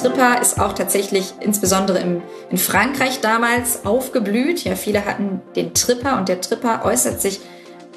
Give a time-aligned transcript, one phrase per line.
[0.00, 4.64] Tripper ist auch tatsächlich insbesondere im, in Frankreich damals aufgeblüht.
[4.64, 7.40] Ja, viele hatten den Tripper und der Tripper äußert sich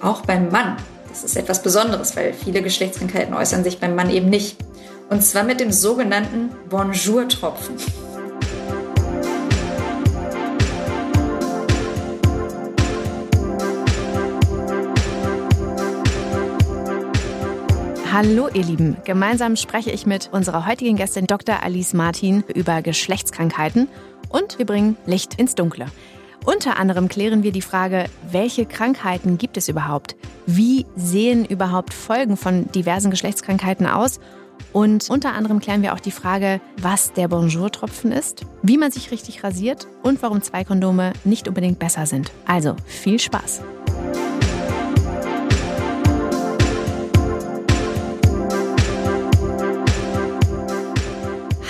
[0.01, 0.77] auch beim Mann.
[1.09, 4.57] Das ist etwas Besonderes, weil viele Geschlechtskrankheiten äußern sich beim Mann eben nicht.
[5.09, 7.75] Und zwar mit dem sogenannten Bonjour-Tropfen.
[18.11, 21.61] Hallo ihr Lieben, gemeinsam spreche ich mit unserer heutigen Gästin Dr.
[21.61, 23.87] Alice Martin über Geschlechtskrankheiten
[24.29, 25.85] und wir bringen Licht ins Dunkle.
[26.43, 30.15] Unter anderem klären wir die Frage, welche Krankheiten gibt es überhaupt?
[30.47, 34.19] Wie sehen überhaupt Folgen von diversen Geschlechtskrankheiten aus?
[34.73, 39.11] Und unter anderem klären wir auch die Frage, was der Bonjour-Tropfen ist, wie man sich
[39.11, 42.31] richtig rasiert und warum zwei Kondome nicht unbedingt besser sind.
[42.47, 43.61] Also viel Spaß!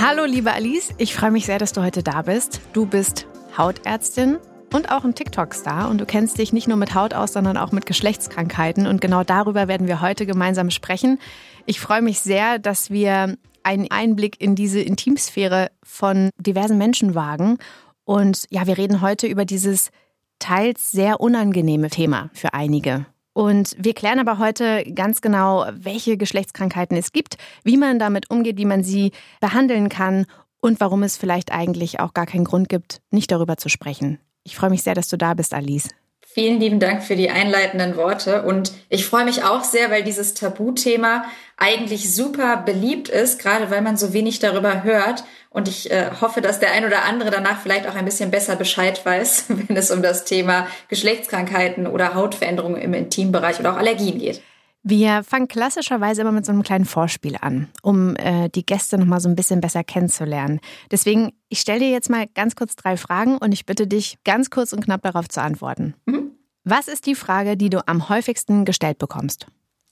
[0.01, 0.93] Hallo, liebe Alice.
[0.97, 2.61] Ich freue mich sehr, dass du heute da bist.
[2.71, 4.37] Du bist Hautärztin
[4.73, 5.89] und auch ein TikTok-Star.
[5.89, 8.87] Und du kennst dich nicht nur mit Haut aus, sondern auch mit Geschlechtskrankheiten.
[8.87, 11.19] Und genau darüber werden wir heute gemeinsam sprechen.
[11.65, 17.57] Ich freue mich sehr, dass wir einen Einblick in diese Intimsphäre von diversen Menschen wagen.
[18.05, 19.91] Und ja, wir reden heute über dieses
[20.39, 23.05] teils sehr unangenehme Thema für einige.
[23.39, 28.57] Und wir klären aber heute ganz genau, welche Geschlechtskrankheiten es gibt, wie man damit umgeht,
[28.57, 30.25] wie man sie behandeln kann
[30.59, 34.19] und warum es vielleicht eigentlich auch gar keinen Grund gibt, nicht darüber zu sprechen.
[34.43, 35.87] Ich freue mich sehr, dass du da bist, Alice.
[36.19, 38.43] Vielen lieben Dank für die einleitenden Worte.
[38.43, 41.23] Und ich freue mich auch sehr, weil dieses Tabuthema
[41.55, 45.23] eigentlich super beliebt ist, gerade weil man so wenig darüber hört.
[45.49, 48.55] Und ich äh, hoffe, dass der ein oder andere danach vielleicht auch ein bisschen besser
[48.55, 54.19] Bescheid weiß, wenn es um das Thema Geschlechtskrankheiten oder Hautveränderungen im Intimbereich oder auch Allergien
[54.19, 54.41] geht.
[54.81, 59.05] Wir fangen klassischerweise immer mit so einem kleinen Vorspiel an, um äh, die Gäste noch
[59.05, 60.61] mal so ein bisschen besser kennenzulernen.
[60.89, 64.49] Deswegen, ich stelle dir jetzt mal ganz kurz drei Fragen und ich bitte dich, ganz
[64.49, 65.95] kurz und knapp darauf zu antworten.
[66.05, 66.31] Mhm.
[66.63, 69.47] Was ist die Frage, die du am häufigsten gestellt bekommst?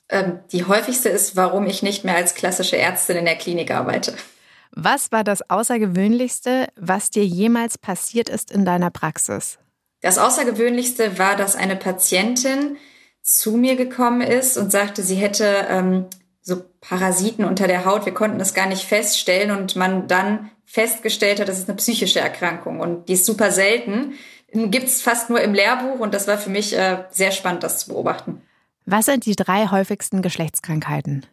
[0.09, 4.15] Ähm, die häufigste ist, warum ich nicht mehr als klassische Ärztin in der Klinik arbeite.
[4.79, 9.57] Was war das Außergewöhnlichste, was dir jemals passiert ist in deiner Praxis?
[10.01, 12.77] Das Außergewöhnlichste war, dass eine Patientin
[13.23, 16.05] zu mir gekommen ist und sagte, sie hätte ähm,
[16.43, 18.05] so Parasiten unter der Haut.
[18.05, 22.19] Wir konnten das gar nicht feststellen und man dann festgestellt hat, das ist eine psychische
[22.19, 24.13] Erkrankung und die ist super selten.
[24.53, 27.79] Gibt es fast nur im Lehrbuch und das war für mich äh, sehr spannend, das
[27.79, 28.43] zu beobachten.
[28.85, 31.25] Was sind die drei häufigsten Geschlechtskrankheiten?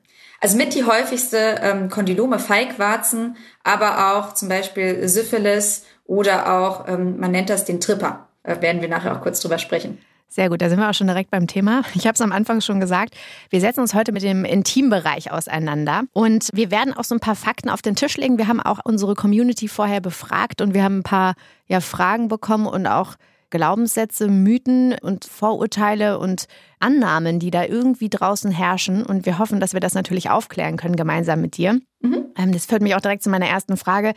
[0.45, 7.19] Also mit die häufigste ähm, Kondylome, Feigwarzen, aber auch zum Beispiel Syphilis oder auch, ähm,
[7.19, 8.29] man nennt das den Tripper.
[8.43, 9.97] Äh, werden wir nachher auch kurz drüber sprechen.
[10.29, 11.81] Sehr gut, da sind wir auch schon direkt beim Thema.
[11.95, 13.15] Ich habe es am Anfang schon gesagt.
[13.49, 17.37] Wir setzen uns heute mit dem Intimbereich auseinander und wir werden auch so ein paar
[17.37, 18.37] Fakten auf den Tisch legen.
[18.37, 21.37] Wir haben auch unsere Community vorher befragt und wir haben ein paar
[21.69, 23.15] ja, Fragen bekommen und auch
[23.55, 26.47] Glaubenssätze, Mythen und Vorurteile und
[26.81, 29.07] Annahmen, die da irgendwie draußen herrschen.
[29.07, 31.81] Und wir hoffen, dass wir das natürlich aufklären können, gemeinsam mit dir.
[32.01, 32.27] Mhm.
[32.37, 34.15] Ähm, das führt mich auch direkt zu meiner ersten Frage.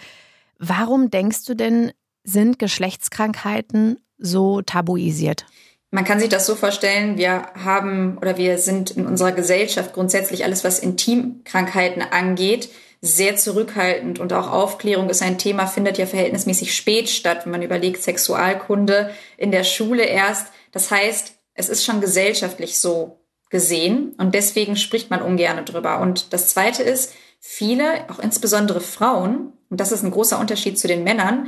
[0.57, 1.91] Warum denkst du denn,
[2.23, 5.45] sind Geschlechtskrankheiten so tabuisiert?
[5.91, 10.43] Man kann sich das so vorstellen, wir haben oder wir sind in unserer Gesellschaft grundsätzlich
[10.43, 12.69] alles, was Intimkrankheiten angeht,
[13.01, 17.61] sehr zurückhaltend und auch Aufklärung ist ein Thema, findet ja verhältnismäßig spät statt, wenn man
[17.61, 20.47] überlegt, Sexualkunde in der Schule erst.
[20.71, 23.19] Das heißt, es ist schon gesellschaftlich so
[23.49, 25.99] gesehen und deswegen spricht man ungern drüber.
[25.99, 30.87] Und das Zweite ist, viele, auch insbesondere Frauen, und das ist ein großer Unterschied zu
[30.87, 31.47] den Männern,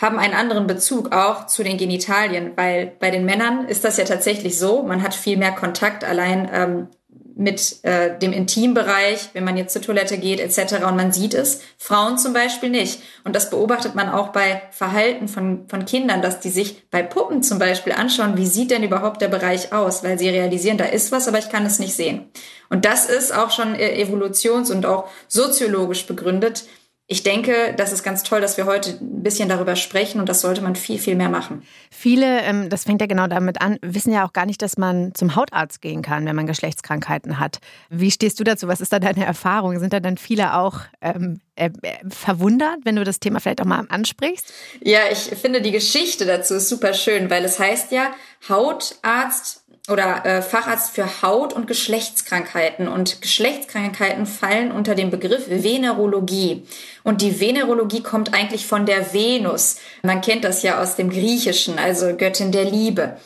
[0.00, 4.04] haben einen anderen Bezug auch zu den Genitalien, weil bei den Männern ist das ja
[4.04, 6.88] tatsächlich so, man hat viel mehr Kontakt allein ähm,
[7.36, 10.84] mit äh, dem Intimbereich, wenn man jetzt zur Toilette geht etc.
[10.84, 13.02] und man sieht es, Frauen zum Beispiel nicht.
[13.24, 17.42] Und das beobachtet man auch bei Verhalten von, von Kindern, dass die sich bei Puppen
[17.42, 21.12] zum Beispiel anschauen, wie sieht denn überhaupt der Bereich aus, weil sie realisieren, da ist
[21.12, 22.30] was, aber ich kann es nicht sehen.
[22.70, 26.64] Und das ist auch schon äh, evolutions- und auch soziologisch begründet,
[27.06, 30.40] ich denke, das ist ganz toll, dass wir heute ein bisschen darüber sprechen und das
[30.40, 31.62] sollte man viel, viel mehr machen.
[31.90, 35.14] Viele, ähm, das fängt ja genau damit an, wissen ja auch gar nicht, dass man
[35.14, 37.58] zum Hautarzt gehen kann, wenn man Geschlechtskrankheiten hat.
[37.90, 38.68] Wie stehst du dazu?
[38.68, 39.78] Was ist da deine Erfahrung?
[39.80, 43.66] Sind da dann viele auch ähm, äh, äh, verwundert, wenn du das Thema vielleicht auch
[43.66, 44.50] mal ansprichst?
[44.82, 48.12] Ja, ich finde die Geschichte dazu ist super schön, weil es heißt ja,
[48.48, 52.88] Hautarzt oder äh, Facharzt für Haut- und Geschlechtskrankheiten.
[52.88, 56.66] Und Geschlechtskrankheiten fallen unter den Begriff Venerologie.
[57.02, 59.76] Und die Venerologie kommt eigentlich von der Venus.
[60.02, 63.18] Man kennt das ja aus dem Griechischen, also Göttin der Liebe.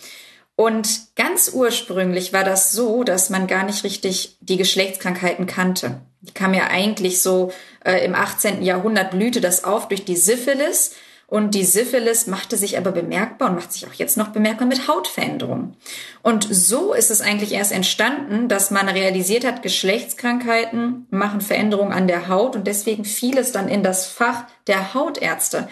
[0.57, 6.01] Und ganz ursprünglich war das so, dass man gar nicht richtig die Geschlechtskrankheiten kannte.
[6.23, 7.53] Die kam ja eigentlich so
[7.85, 8.63] äh, im 18.
[8.63, 10.97] Jahrhundert blühte das auf durch die Syphilis.
[11.31, 14.89] Und die Syphilis machte sich aber bemerkbar und macht sich auch jetzt noch bemerkbar mit
[14.89, 15.77] Hautveränderungen.
[16.23, 22.09] Und so ist es eigentlich erst entstanden, dass man realisiert hat, Geschlechtskrankheiten machen Veränderungen an
[22.09, 25.69] der Haut und deswegen fiel es dann in das Fach der Hautärzte.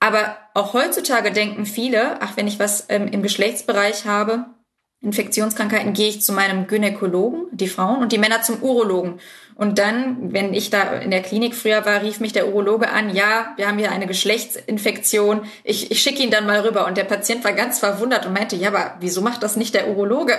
[0.00, 4.46] Aber auch heutzutage denken viele, ach, wenn ich was ähm, im Geschlechtsbereich habe,
[5.02, 9.20] Infektionskrankheiten gehe ich zu meinem Gynäkologen, die Frauen, und die Männer zum Urologen.
[9.56, 13.14] Und dann, wenn ich da in der Klinik früher war, rief mich der Urologe an,
[13.14, 16.86] ja, wir haben hier eine Geschlechtsinfektion, ich, ich schicke ihn dann mal rüber.
[16.86, 19.88] Und der Patient war ganz verwundert und meinte, ja, aber wieso macht das nicht der
[19.88, 20.36] Urologe?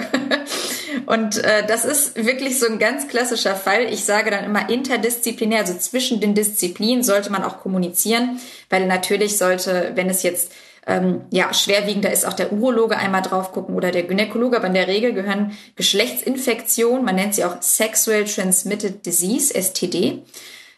[1.06, 3.86] und äh, das ist wirklich so ein ganz klassischer Fall.
[3.86, 9.38] Ich sage dann immer interdisziplinär, also zwischen den Disziplinen sollte man auch kommunizieren, weil natürlich
[9.38, 10.52] sollte, wenn es jetzt
[10.88, 14.74] ähm, ja, schwerwiegender ist auch der Urologe einmal drauf gucken oder der Gynäkologe, aber in
[14.74, 20.24] der Regel gehören Geschlechtsinfektionen, man nennt sie auch Sexual Transmitted Disease, STD,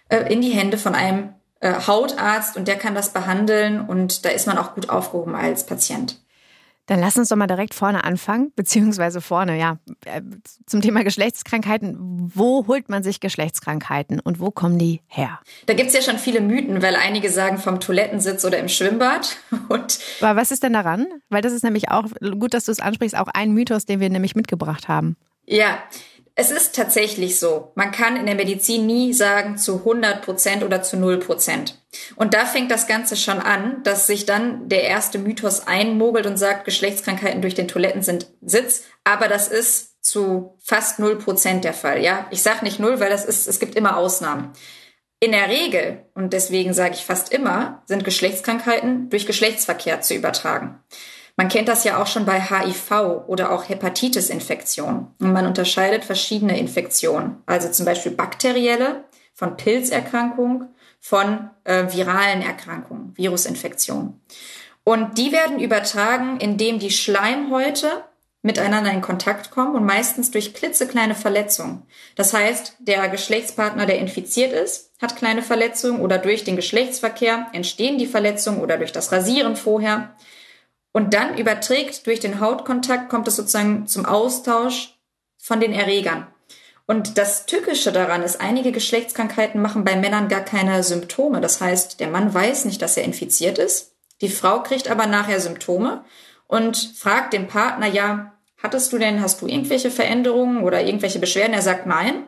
[0.09, 4.29] äh, in die Hände von einem äh, Hautarzt und der kann das behandeln und da
[4.29, 6.17] ist man auch gut aufgehoben als Patient.
[6.87, 10.21] Dann lass uns doch mal direkt vorne anfangen, beziehungsweise vorne, ja, äh,
[10.65, 11.95] zum Thema Geschlechtskrankheiten.
[12.33, 15.39] Wo holt man sich Geschlechtskrankheiten und wo kommen die her?
[15.67, 19.37] Da gibt's ja schon viele Mythen, weil einige sagen vom Toilettensitz oder im Schwimmbad.
[19.69, 21.07] Und Aber was ist denn daran?
[21.29, 22.05] Weil das ist nämlich auch,
[22.39, 25.17] gut, dass du es ansprichst, auch ein Mythos, den wir nämlich mitgebracht haben.
[25.45, 25.77] Ja,
[26.39, 27.71] es ist tatsächlich so.
[27.73, 31.81] Man kann in der Medizin nie sagen zu 100 Prozent oder zu 0 Prozent.
[32.15, 36.37] Und da fängt das Ganze schon an, dass sich dann der erste Mythos einmogelt und
[36.37, 38.83] sagt, Geschlechtskrankheiten durch den Toiletten sind Sitz.
[39.03, 42.03] Aber das ist zu fast 0 Prozent der Fall.
[42.03, 44.53] Ja, ich sage nicht null, weil das ist, es gibt immer Ausnahmen.
[45.19, 50.83] In der Regel, und deswegen sage ich fast immer, sind Geschlechtskrankheiten durch Geschlechtsverkehr zu übertragen.
[51.37, 55.07] Man kennt das ja auch schon bei HIV oder auch Hepatitis-Infektionen.
[55.19, 59.05] Und man unterscheidet verschiedene Infektionen, also zum Beispiel bakterielle,
[59.35, 60.69] von Pilzerkrankung,
[60.99, 64.19] von äh, viralen Erkrankungen, Virusinfektionen.
[64.83, 68.03] Und die werden übertragen, indem die Schleimhäute
[68.41, 71.83] miteinander in Kontakt kommen und meistens durch klitzekleine Verletzungen.
[72.15, 77.99] Das heißt, der Geschlechtspartner, der infiziert ist, hat kleine Verletzungen oder durch den Geschlechtsverkehr entstehen
[77.99, 80.15] die Verletzungen oder durch das Rasieren vorher.
[80.91, 84.97] Und dann überträgt durch den Hautkontakt, kommt es sozusagen zum Austausch
[85.37, 86.27] von den Erregern.
[86.87, 91.41] Und das Tückische daran ist, einige Geschlechtskrankheiten machen bei Männern gar keine Symptome.
[91.41, 93.93] Das heißt, der Mann weiß nicht, dass er infiziert ist.
[94.21, 96.05] Die Frau kriegt aber nachher Symptome
[96.47, 101.53] und fragt den Partner, ja, hattest du denn, hast du irgendwelche Veränderungen oder irgendwelche Beschwerden?
[101.53, 102.27] Er sagt nein.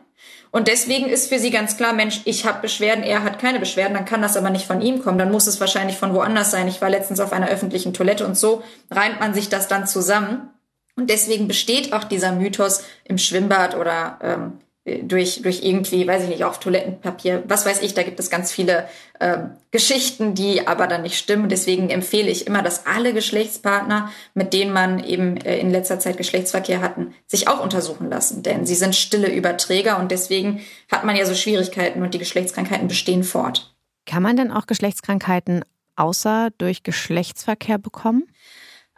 [0.51, 3.93] Und deswegen ist für sie ganz klar, Mensch, ich habe Beschwerden, er hat keine Beschwerden,
[3.93, 6.67] dann kann das aber nicht von ihm kommen, dann muss es wahrscheinlich von woanders sein.
[6.67, 10.49] Ich war letztens auf einer öffentlichen Toilette und so reimt man sich das dann zusammen.
[10.95, 14.59] Und deswegen besteht auch dieser Mythos im Schwimmbad oder ähm,
[15.03, 18.51] durch, durch irgendwie, weiß ich nicht, auf Toilettenpapier, was weiß ich, da gibt es ganz
[18.51, 18.88] viele
[19.19, 19.38] äh,
[19.71, 21.50] Geschichten, die aber dann nicht stimmen.
[21.50, 26.18] Deswegen empfehle ich immer, dass alle Geschlechtspartner, mit denen man eben äh, in letzter Zeit
[26.18, 28.44] Geschlechtsverkehr hatten, sich auch untersuchen lassen.
[28.44, 30.62] Denn sie sind stille Überträger und deswegen
[30.92, 33.74] hat man ja so Schwierigkeiten und die Geschlechtskrankheiten bestehen fort.
[34.06, 35.63] Kann man denn auch Geschlechtskrankheiten
[35.95, 38.24] außer durch Geschlechtsverkehr bekommen?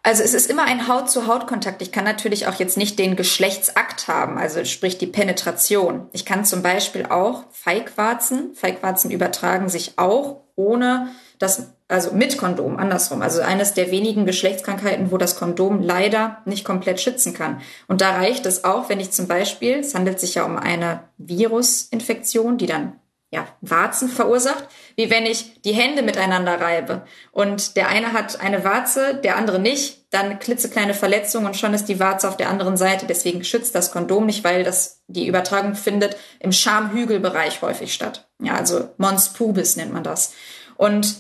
[0.04, 1.82] Also es ist immer ein Haut-zu-Haut-Kontakt.
[1.84, 6.08] Ich kann natürlich auch jetzt nicht den Geschlechtsakt haben, also sprich die Penetration.
[6.12, 12.78] Ich kann zum Beispiel auch Feigwarzen, Feigwarzen übertragen sich auch ohne das, also mit Kondom,
[12.78, 13.22] andersrum.
[13.22, 17.62] Also eines der wenigen Geschlechtskrankheiten, wo das Kondom leider nicht komplett schützen kann.
[17.88, 21.04] Und da reicht es auch, wenn ich zum Beispiel, es handelt sich ja um eine
[21.18, 22.94] Virusinfektion, die dann
[23.32, 28.66] ja, Warzen verursacht, wie wenn ich die Hände miteinander reibe und der eine hat eine
[28.66, 32.76] Warze, der andere nicht, dann klitzekleine Verletzung und schon ist die Warze auf der anderen
[32.76, 33.06] Seite.
[33.08, 38.30] Deswegen schützt das Kondom nicht, weil das die Übertragung findet im Schamhügelbereich häufig statt.
[38.42, 40.34] Ja, also Mons pubis nennt man das.
[40.76, 41.16] Und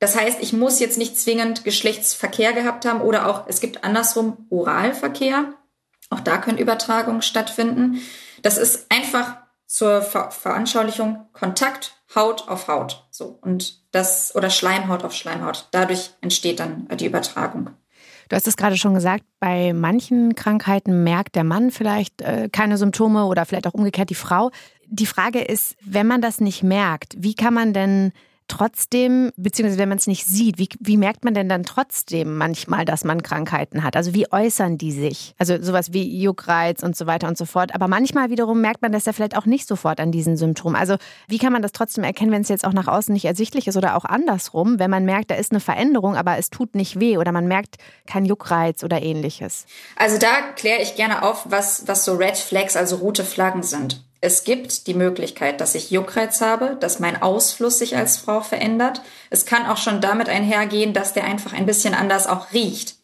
[0.00, 4.46] das heißt, ich muss jetzt nicht zwingend Geschlechtsverkehr gehabt haben oder auch es gibt andersrum
[4.50, 5.54] Oralverkehr.
[6.10, 8.02] Auch da können Übertragungen stattfinden.
[8.42, 9.38] Das ist einfach
[9.74, 13.08] zur Ver Veranschaulichung Kontakt Haut auf Haut.
[13.10, 13.40] So.
[13.42, 15.66] Und das, oder Schleimhaut auf Schleimhaut.
[15.72, 17.70] Dadurch entsteht dann die Übertragung.
[18.28, 22.78] Du hast es gerade schon gesagt, bei manchen Krankheiten merkt der Mann vielleicht äh, keine
[22.78, 24.52] Symptome oder vielleicht auch umgekehrt die Frau.
[24.86, 28.12] Die Frage ist, wenn man das nicht merkt, wie kann man denn
[28.48, 32.84] trotzdem, beziehungsweise wenn man es nicht sieht, wie, wie merkt man denn dann trotzdem manchmal,
[32.84, 33.96] dass man Krankheiten hat?
[33.96, 35.34] Also wie äußern die sich?
[35.38, 37.74] Also sowas wie Juckreiz und so weiter und so fort.
[37.74, 40.76] Aber manchmal wiederum merkt man das ja vielleicht auch nicht sofort an diesen Symptomen.
[40.76, 40.96] Also
[41.26, 43.76] wie kann man das trotzdem erkennen, wenn es jetzt auch nach außen nicht ersichtlich ist
[43.76, 47.18] oder auch andersrum, wenn man merkt, da ist eine Veränderung, aber es tut nicht weh
[47.18, 49.66] oder man merkt keinen Juckreiz oder ähnliches?
[49.96, 54.04] Also da kläre ich gerne auf, was, was so Red Flags, also rote Flaggen sind.
[54.24, 59.02] Es gibt die Möglichkeit, dass ich Juckreiz habe, dass mein Ausfluss sich als Frau verändert.
[59.28, 62.94] Es kann auch schon damit einhergehen, dass der einfach ein bisschen anders auch riecht.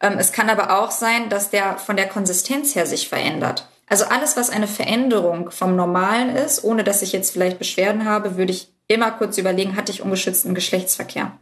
[0.00, 3.68] Ähm, es kann aber auch sein, dass der von der Konsistenz her sich verändert.
[3.86, 8.36] Also alles, was eine Veränderung vom Normalen ist, ohne dass ich jetzt vielleicht Beschwerden habe,
[8.36, 11.38] würde ich immer kurz überlegen, hatte ich ungeschützten Geschlechtsverkehr.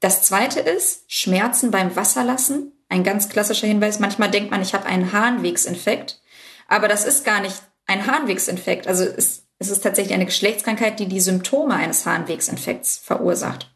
[0.00, 2.72] Das zweite ist Schmerzen beim Wasserlassen.
[2.90, 4.00] Ein ganz klassischer Hinweis.
[4.00, 6.20] Manchmal denkt man, ich habe einen Harnwegsinfekt.
[6.68, 8.86] Aber das ist gar nicht ein Harnwegsinfekt.
[8.86, 13.70] Also es, es ist tatsächlich eine Geschlechtskrankheit, die die Symptome eines Harnwegsinfekts verursacht.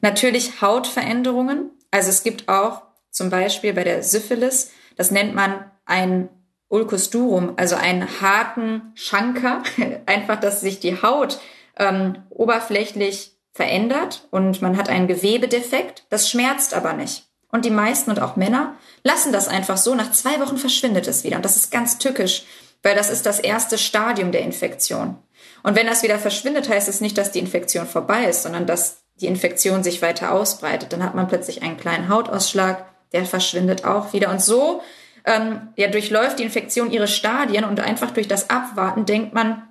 [0.00, 1.70] Natürlich Hautveränderungen.
[1.90, 6.28] Also es gibt auch zum Beispiel bei der Syphilis, das nennt man ein
[6.68, 9.62] Ulcus durum, also einen harten Schanker.
[10.06, 11.38] Einfach, dass sich die Haut
[11.78, 16.04] ähm, oberflächlich verändert und man hat einen Gewebedefekt.
[16.10, 17.26] Das schmerzt aber nicht.
[17.48, 18.74] Und die meisten und auch Männer
[19.04, 19.94] lassen das einfach so.
[19.94, 21.36] Nach zwei Wochen verschwindet es wieder.
[21.36, 22.44] Und das ist ganz tückisch
[22.84, 25.16] weil das ist das erste Stadium der Infektion.
[25.64, 28.98] Und wenn das wieder verschwindet, heißt es nicht, dass die Infektion vorbei ist, sondern dass
[29.16, 30.92] die Infektion sich weiter ausbreitet.
[30.92, 34.30] Dann hat man plötzlich einen kleinen Hautausschlag, der verschwindet auch wieder.
[34.30, 34.82] Und so
[35.24, 39.66] ähm, ja, durchläuft die Infektion ihre Stadien und einfach durch das Abwarten denkt man,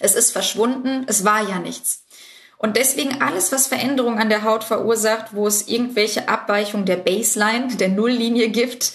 [0.00, 2.06] es ist verschwunden, es war ja nichts.
[2.56, 7.76] Und deswegen alles, was Veränderungen an der Haut verursacht, wo es irgendwelche Abweichungen der Baseline,
[7.76, 8.92] der Nulllinie gibt,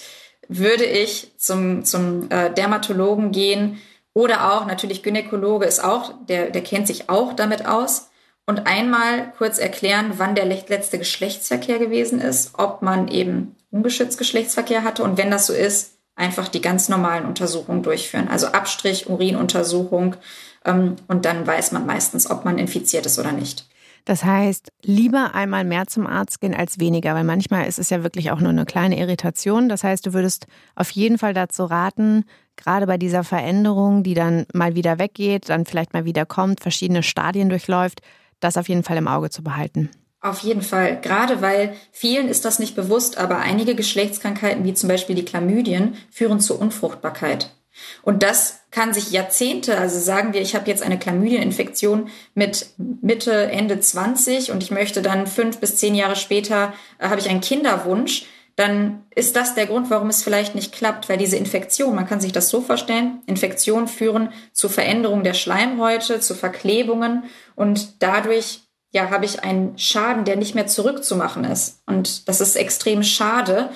[0.50, 3.80] würde ich zum, zum äh, Dermatologen gehen
[4.12, 8.10] oder auch natürlich Gynäkologe ist auch, der, der kennt sich auch damit aus
[8.46, 14.82] und einmal kurz erklären, wann der letzte Geschlechtsverkehr gewesen ist, ob man eben ungeschützt Geschlechtsverkehr
[14.82, 18.28] hatte und wenn das so ist, einfach die ganz normalen Untersuchungen durchführen.
[18.28, 20.16] Also Abstrich, Urinuntersuchung
[20.64, 23.69] ähm, und dann weiß man meistens, ob man infiziert ist oder nicht.
[24.10, 28.02] Das heißt, lieber einmal mehr zum Arzt gehen als weniger, weil manchmal ist es ja
[28.02, 29.68] wirklich auch nur eine kleine Irritation.
[29.68, 32.24] Das heißt, du würdest auf jeden Fall dazu raten,
[32.56, 37.04] gerade bei dieser Veränderung, die dann mal wieder weggeht, dann vielleicht mal wieder kommt, verschiedene
[37.04, 38.00] Stadien durchläuft,
[38.40, 39.90] das auf jeden Fall im Auge zu behalten.
[40.20, 41.00] Auf jeden Fall.
[41.00, 45.94] Gerade weil vielen ist das nicht bewusst, aber einige Geschlechtskrankheiten, wie zum Beispiel die Chlamydien,
[46.10, 47.54] führen zur Unfruchtbarkeit.
[48.02, 53.50] Und das kann sich Jahrzehnte, also sagen wir, ich habe jetzt eine Chlamydieninfektion mit Mitte,
[53.50, 57.40] Ende 20 und ich möchte dann fünf bis zehn Jahre später, äh, habe ich einen
[57.40, 62.06] Kinderwunsch, dann ist das der Grund, warum es vielleicht nicht klappt, weil diese Infektion, man
[62.06, 67.24] kann sich das so vorstellen, Infektionen führen zu Veränderungen der Schleimhäute, zu Verklebungen
[67.56, 68.60] und dadurch
[68.92, 71.80] ja, habe ich einen Schaden, der nicht mehr zurückzumachen ist.
[71.86, 73.70] Und das ist extrem schade.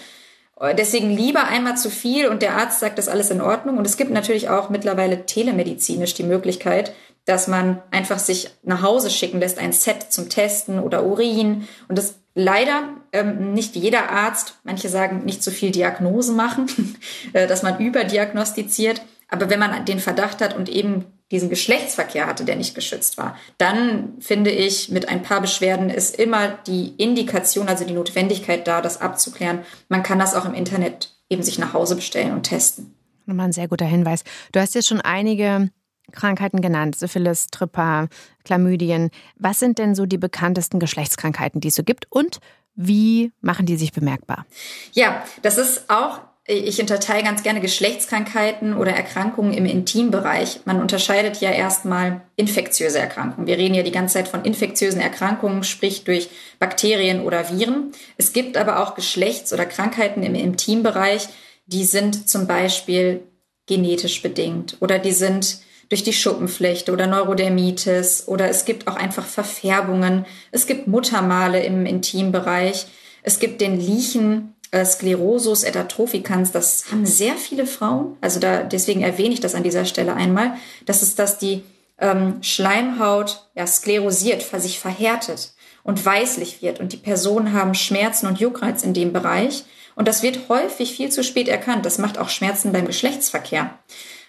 [0.73, 3.77] Deswegen lieber einmal zu viel und der Arzt sagt, das ist alles in Ordnung.
[3.77, 6.95] Und es gibt natürlich auch mittlerweile telemedizinisch die Möglichkeit,
[7.27, 11.67] dass man einfach sich nach Hause schicken lässt, ein Set zum Testen oder Urin.
[11.89, 16.67] Und das leider ähm, nicht jeder Arzt, manche sagen nicht so viel Diagnosen machen,
[17.33, 19.03] äh, dass man überdiagnostiziert.
[19.29, 23.37] Aber wenn man den Verdacht hat und eben diesen Geschlechtsverkehr hatte, der nicht geschützt war,
[23.59, 28.81] dann finde ich, mit ein paar Beschwerden ist immer die Indikation, also die Notwendigkeit da,
[28.81, 29.61] das abzuklären.
[29.89, 32.95] Man kann das auch im Internet eben sich nach Hause bestellen und testen.
[33.27, 34.25] Nochmal ein sehr guter Hinweis.
[34.53, 35.71] Du hast jetzt schon einige
[36.13, 38.09] Krankheiten genannt, Syphilis, Trippa,
[38.45, 39.11] Chlamydien.
[39.37, 42.39] Was sind denn so die bekanntesten Geschlechtskrankheiten, die es so gibt und
[42.75, 44.47] wie machen die sich bemerkbar?
[44.93, 50.61] Ja, das ist auch ich unterteile ganz gerne Geschlechtskrankheiten oder Erkrankungen im Intimbereich.
[50.67, 53.47] Man unterscheidet ja erstmal infektiöse Erkrankungen.
[53.47, 57.93] Wir reden ja die ganze Zeit von infektiösen Erkrankungen, sprich durch Bakterien oder Viren.
[58.19, 61.29] Es gibt aber auch Geschlechts- oder Krankheiten im Intimbereich,
[61.67, 63.23] die sind zum Beispiel
[63.67, 69.25] genetisch bedingt oder die sind durch die Schuppenflechte oder Neurodermitis oder es gibt auch einfach
[69.25, 70.27] Verfärbungen.
[70.51, 72.87] Es gibt Muttermale im Intimbereich.
[73.23, 78.17] Es gibt den Lichen äh, Sklerosus etatrophicans, das haben sehr viele Frauen.
[78.21, 80.55] Also da, deswegen erwähne ich das an dieser Stelle einmal.
[80.87, 81.63] Das ist, dass die
[81.99, 85.53] ähm, Schleimhaut ja, sklerosiert, sich verhärtet
[85.83, 89.65] und weißlich wird und die Personen haben Schmerzen und Juckreiz in dem Bereich.
[89.97, 91.87] Und das wird häufig viel zu spät erkannt.
[91.87, 93.71] Das macht auch Schmerzen beim Geschlechtsverkehr,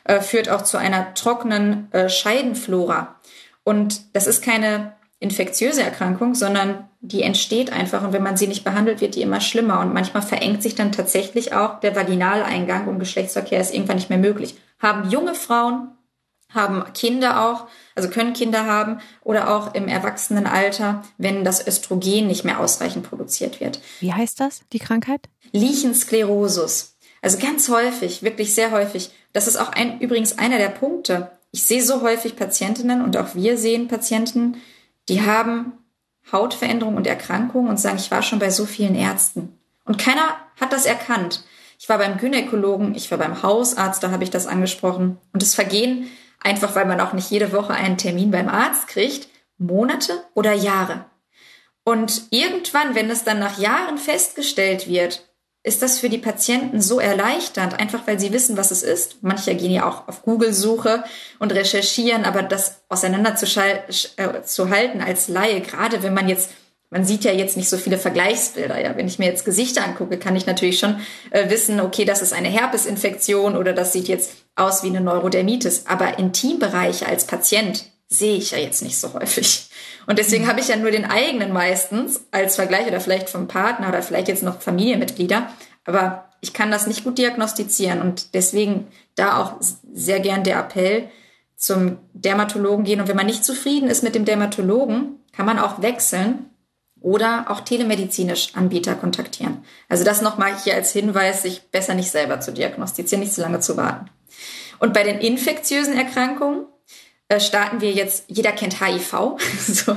[0.03, 3.15] äh, führt auch zu einer trockenen äh, Scheidenflora.
[3.63, 8.63] Und das ist keine infektiöse Erkrankung, sondern die entsteht einfach und wenn man sie nicht
[8.63, 13.00] behandelt, wird die immer schlimmer und manchmal verengt sich dann tatsächlich auch der Vaginaleingang und
[13.00, 14.55] Geschlechtsverkehr ist irgendwann nicht mehr möglich.
[14.79, 15.89] Haben junge Frauen,
[16.50, 22.43] haben Kinder auch, also können Kinder haben oder auch im Erwachsenenalter, wenn das Östrogen nicht
[22.43, 23.79] mehr ausreichend produziert wird.
[24.00, 25.29] Wie heißt das, die Krankheit?
[25.51, 26.98] Lichensklerosus.
[27.22, 29.12] Also ganz häufig, wirklich sehr häufig.
[29.34, 31.31] Das ist auch ein, übrigens einer der Punkte.
[31.51, 34.57] Ich sehe so häufig Patientinnen und auch wir sehen Patienten,
[35.09, 35.74] die haben
[36.31, 39.59] Hautveränderungen und Erkrankungen und sagen, ich war schon bei so vielen Ärzten.
[39.85, 41.43] Und keiner hat das erkannt.
[41.77, 45.17] Ich war beim Gynäkologen, ich war beim Hausarzt, da habe ich das angesprochen.
[45.33, 46.09] Und es vergehen,
[46.41, 51.05] einfach weil man auch nicht jede Woche einen Termin beim Arzt kriegt, Monate oder Jahre.
[51.83, 55.25] Und irgendwann, wenn es dann nach Jahren festgestellt wird,
[55.65, 59.17] ist das für die Patienten so erleichternd, einfach weil sie wissen, was es ist.
[59.22, 61.03] Manche gehen ja auch auf Google-Suche
[61.39, 66.51] und recherchieren, aber das auseinanderzuhalten äh, als Laie, gerade wenn man jetzt
[66.91, 68.79] man sieht ja jetzt nicht so viele Vergleichsbilder.
[68.79, 72.22] Ja, wenn ich mir jetzt Gesichter angucke, kann ich natürlich schon äh, wissen, okay, das
[72.22, 75.88] ist eine Herpesinfektion oder das sieht jetzt aus wie eine Neurodermitis.
[75.88, 79.69] Aber Intimbereiche als Patient sehe ich ja jetzt nicht so häufig.
[80.07, 80.50] Und deswegen mhm.
[80.50, 84.27] habe ich ja nur den eigenen meistens als Vergleich oder vielleicht vom Partner oder vielleicht
[84.27, 85.50] jetzt noch Familienmitglieder.
[85.85, 91.09] Aber ich kann das nicht gut diagnostizieren und deswegen da auch sehr gern der Appell
[91.55, 93.01] zum Dermatologen gehen.
[93.01, 96.50] Und wenn man nicht zufrieden ist mit dem Dermatologen, kann man auch wechseln
[97.01, 99.63] oder auch telemedizinisch Anbieter kontaktieren.
[99.89, 103.59] Also das nochmal hier als Hinweis, sich besser nicht selber zu diagnostizieren, nicht zu lange
[103.59, 104.09] zu warten.
[104.79, 106.65] Und bei den infektiösen Erkrankungen
[107.27, 109.38] äh, starten wir jetzt, jeder kennt HIV.
[109.67, 109.96] so,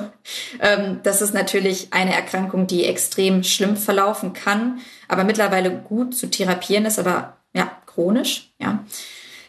[0.61, 6.31] ähm, das ist natürlich eine Erkrankung, die extrem schlimm verlaufen kann, aber mittlerweile gut zu
[6.31, 8.85] therapieren ist, aber ja, chronisch, ja.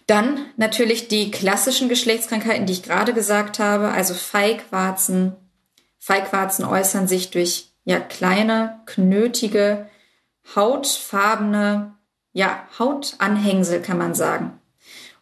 [0.08, 5.36] Dann natürlich die klassischen Geschlechtskrankheiten, die ich gerade gesagt habe, also Feigwarzen.
[6.00, 9.88] Feigwarzen äußern sich durch ja kleine, knötige,
[10.56, 11.94] hautfarbene,
[12.34, 14.60] ja, Hautanhängsel kann man sagen.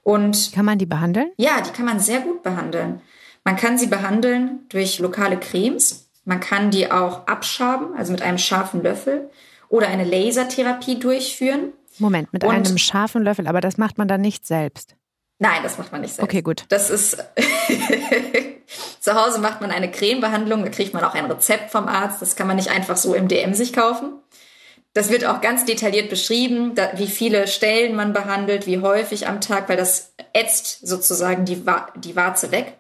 [0.07, 1.33] Und kann man die behandeln?
[1.35, 3.01] Ja, die kann man sehr gut behandeln.
[3.43, 6.07] Man kann sie behandeln durch lokale Cremes.
[6.23, 9.29] Man kann die auch abschaben, also mit einem scharfen Löffel
[9.67, 11.73] oder eine Lasertherapie durchführen.
[11.99, 14.95] Moment, mit Und einem scharfen Löffel, aber das macht man dann nicht selbst.
[15.39, 16.23] Nein, das macht man nicht selbst.
[16.23, 16.63] Okay, gut.
[16.69, 17.17] Das ist
[19.01, 22.21] zu Hause macht man eine Cremebehandlung, da kriegt man auch ein Rezept vom Arzt.
[22.21, 24.13] Das kann man nicht einfach so im DM sich kaufen.
[24.97, 29.41] Das wird auch ganz detailliert beschrieben, da, wie viele Stellen man behandelt, wie häufig am
[29.41, 31.63] Tag, weil das ätzt sozusagen die,
[31.97, 32.73] die Warze weg.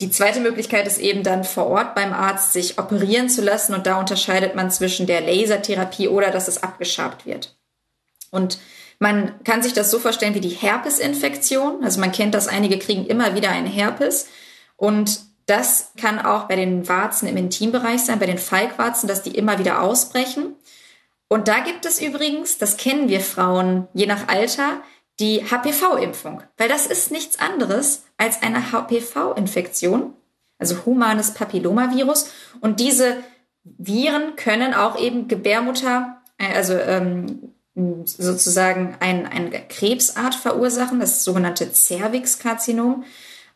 [0.00, 3.88] Die zweite Möglichkeit ist eben dann vor Ort beim Arzt sich operieren zu lassen und
[3.88, 7.56] da unterscheidet man zwischen der Lasertherapie oder dass es abgeschabt wird.
[8.30, 8.60] Und
[9.00, 11.82] man kann sich das so vorstellen wie die Herpesinfektion.
[11.82, 14.28] Also man kennt das, einige kriegen immer wieder einen Herpes
[14.76, 19.34] und das kann auch bei den Warzen im Intimbereich sein, bei den Falkwarzen, dass die
[19.34, 20.54] immer wieder ausbrechen.
[21.32, 24.82] Und da gibt es übrigens, das kennen wir Frauen je nach Alter,
[25.20, 30.14] die HPV-Impfung, weil das ist nichts anderes als eine HPV-Infektion,
[30.58, 32.32] also humanes Papillomavirus.
[32.60, 33.18] Und diese
[33.62, 41.72] Viren können auch eben Gebärmutter, äh, also ähm, sozusagen ein, eine Krebsart verursachen, das sogenannte
[41.72, 43.04] Cervix-Karzinom.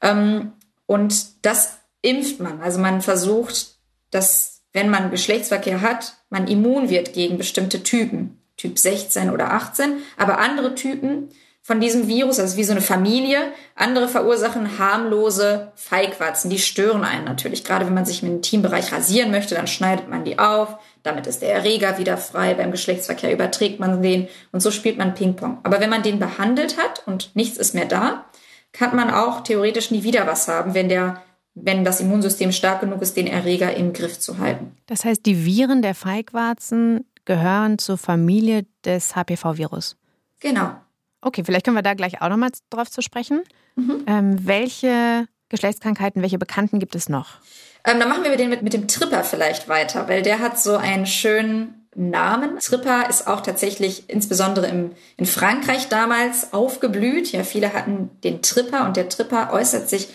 [0.01, 0.53] Ähm,
[0.87, 2.63] und das impft man.
[2.63, 3.75] Also man versucht,
[4.13, 9.95] das wenn man Geschlechtsverkehr hat, man immun wird gegen bestimmte Typen, Typ 16 oder 18,
[10.19, 11.31] aber andere Typen
[11.63, 13.39] von diesem Virus, also wie so eine Familie,
[13.75, 17.65] andere verursachen harmlose Feigwarzen, die stören einen natürlich.
[17.65, 21.41] Gerade wenn man sich im Intimbereich rasieren möchte, dann schneidet man die auf, damit ist
[21.41, 25.61] der Erreger wieder frei, beim Geschlechtsverkehr überträgt man den und so spielt man Ping-Pong.
[25.63, 28.27] Aber wenn man den behandelt hat und nichts ist mehr da,
[28.73, 31.23] kann man auch theoretisch nie wieder was haben, wenn der
[31.55, 34.77] wenn das Immunsystem stark genug ist, den Erreger im Griff zu halten.
[34.87, 39.97] Das heißt, die Viren der Feigwarzen gehören zur Familie des HPV-Virus.
[40.41, 40.73] Genau.
[41.21, 43.43] Okay, vielleicht können wir da gleich auch nochmal drauf zu sprechen.
[43.77, 44.05] Mhm.
[44.07, 47.39] Ähm, welche Geschlechtskrankheiten, welche Bekannten gibt es noch?
[47.87, 50.77] Ähm, dann machen wir den mit, mit dem Tripper vielleicht weiter, weil der hat so
[50.77, 52.59] einen schönen Namen.
[52.59, 57.31] Tripper ist auch tatsächlich insbesondere im, in Frankreich damals aufgeblüht.
[57.33, 60.09] Ja, viele hatten den Tripper und der Tripper äußert sich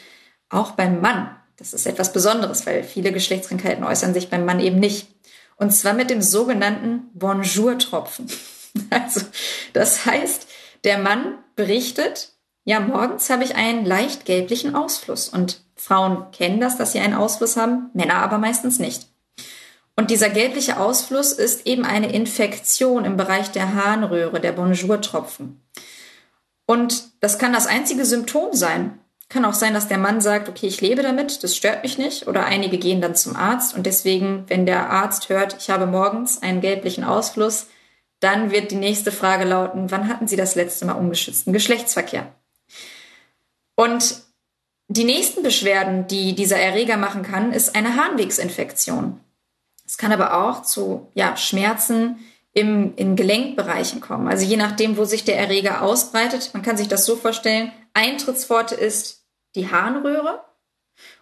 [0.49, 1.35] auch beim Mann.
[1.57, 5.07] Das ist etwas Besonderes, weil viele Geschlechtskrankheiten äußern sich beim Mann eben nicht.
[5.57, 8.27] Und zwar mit dem sogenannten Bonjour-Tropfen.
[8.91, 9.21] Also,
[9.73, 10.47] das heißt,
[10.83, 12.33] der Mann berichtet,
[12.65, 15.27] ja, morgens habe ich einen leicht gelblichen Ausfluss.
[15.27, 19.07] Und Frauen kennen das, dass sie einen Ausfluss haben, Männer aber meistens nicht.
[19.95, 25.61] Und dieser gelbliche Ausfluss ist eben eine Infektion im Bereich der Harnröhre, der Bonjour-Tropfen.
[26.65, 28.99] Und das kann das einzige Symptom sein.
[29.29, 32.27] Kann auch sein, dass der Mann sagt, okay, ich lebe damit, das stört mich nicht.
[32.27, 36.41] Oder einige gehen dann zum Arzt und deswegen, wenn der Arzt hört, ich habe morgens
[36.41, 37.67] einen gelblichen Ausfluss,
[38.19, 42.33] dann wird die nächste Frage lauten, wann hatten Sie das letzte Mal ungeschützten Geschlechtsverkehr?
[43.75, 44.23] Und
[44.87, 49.19] die nächsten Beschwerden, die dieser Erreger machen kann, ist eine Harnwegsinfektion.
[49.85, 52.19] Es kann aber auch zu ja, Schmerzen
[52.53, 54.27] im, in Gelenkbereichen kommen.
[54.27, 56.49] Also je nachdem, wo sich der Erreger ausbreitet.
[56.53, 59.18] Man kann sich das so vorstellen, Eintrittspforte ist
[59.55, 60.43] die Harnröhre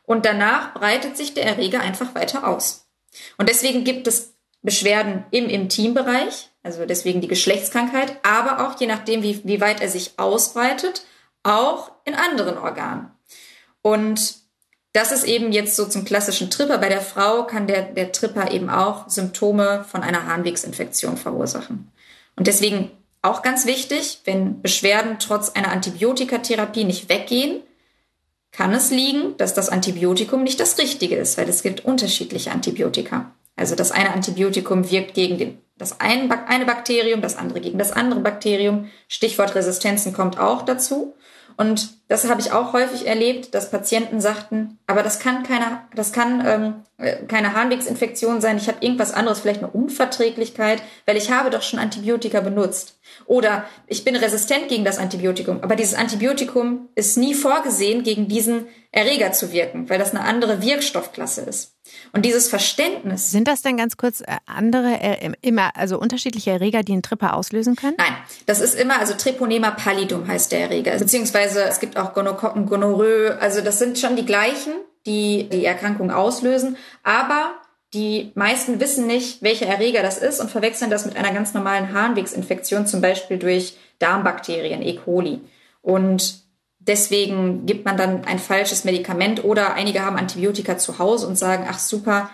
[0.03, 2.87] und danach breitet sich der Erreger einfach weiter aus.
[3.37, 9.23] Und deswegen gibt es Beschwerden im Intimbereich, also deswegen die Geschlechtskrankheit, aber auch je nachdem,
[9.23, 11.03] wie, wie weit er sich ausbreitet,
[11.43, 13.11] auch in anderen Organen.
[13.81, 14.35] Und
[14.93, 16.79] das ist eben jetzt so zum klassischen Tripper.
[16.79, 21.91] Bei der Frau kann der, der Tripper eben auch Symptome von einer Harnwegsinfektion verursachen.
[22.35, 27.61] Und deswegen auch ganz wichtig, wenn Beschwerden trotz einer Antibiotikatherapie nicht weggehen,
[28.57, 33.31] kann es liegen, dass das Antibiotikum nicht das richtige ist, weil es gibt unterschiedliche Antibiotika.
[33.55, 36.27] Also das eine Antibiotikum wirkt gegen den, das eine
[36.65, 38.89] Bakterium, das andere gegen das andere Bakterium.
[39.07, 41.13] Stichwort Resistenzen kommt auch dazu.
[41.55, 46.11] Und das habe ich auch häufig erlebt, dass Patienten sagten, aber das kann keine, das
[46.11, 48.57] kann ähm, äh, keine Harnwegsinfektion sein.
[48.57, 52.96] Ich habe irgendwas anderes, vielleicht eine Unverträglichkeit, weil ich habe doch schon Antibiotika benutzt.
[53.27, 58.67] Oder ich bin resistent gegen das Antibiotikum, aber dieses Antibiotikum ist nie vorgesehen, gegen diesen
[58.91, 61.75] Erreger zu wirken, weil das eine andere Wirkstoffklasse ist.
[62.13, 63.29] Und dieses Verständnis.
[63.31, 67.35] Sind das denn ganz kurz äh, andere, äh, immer, also unterschiedliche Erreger, die einen Tripper
[67.35, 67.95] auslösen können?
[67.97, 70.97] Nein, das ist immer, also Treponema pallidum heißt der Erreger.
[70.97, 73.37] Beziehungsweise es gibt auch Gonokokken, Gonorrhoe.
[73.41, 74.73] Also das sind schon die gleichen,
[75.05, 76.77] die die Erkrankung auslösen.
[77.03, 77.55] Aber
[77.93, 81.93] die meisten wissen nicht, welcher Erreger das ist und verwechseln das mit einer ganz normalen
[81.93, 84.95] Harnwegsinfektion, zum Beispiel durch Darmbakterien, E.
[84.95, 85.41] coli.
[85.81, 86.41] Und
[86.79, 91.65] deswegen gibt man dann ein falsches Medikament oder einige haben Antibiotika zu Hause und sagen,
[91.69, 92.29] ach super,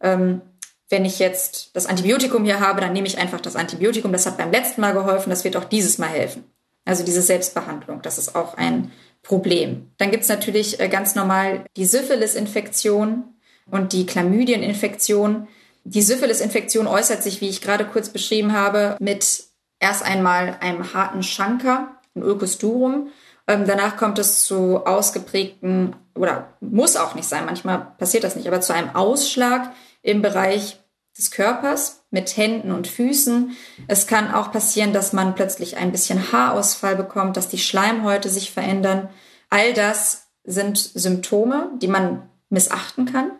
[0.00, 0.40] ähm,
[0.88, 4.12] wenn ich jetzt das Antibiotikum hier habe, dann nehme ich einfach das Antibiotikum.
[4.12, 6.44] Das hat beim letzten Mal geholfen, das wird auch dieses Mal helfen.
[6.84, 9.92] Also diese Selbstbehandlung, das ist auch ein Problem.
[9.98, 13.24] Dann gibt's natürlich äh, ganz normal die Syphilis-Infektion
[13.72, 15.48] und die Chlamydien-Infektion.
[15.84, 19.44] Die Syphilis-Infektion äußert sich, wie ich gerade kurz beschrieben habe, mit
[19.80, 23.08] erst einmal einem harten Schanker, ein Ulcus durum.
[23.48, 28.46] Ähm, danach kommt es zu ausgeprägten, oder muss auch nicht sein, manchmal passiert das nicht,
[28.46, 30.78] aber zu einem Ausschlag im Bereich
[31.16, 33.56] des Körpers mit Händen und Füßen.
[33.88, 38.50] Es kann auch passieren, dass man plötzlich ein bisschen Haarausfall bekommt, dass die Schleimhäute sich
[38.50, 39.08] verändern.
[39.48, 43.32] All das sind Symptome, die man missachten kann.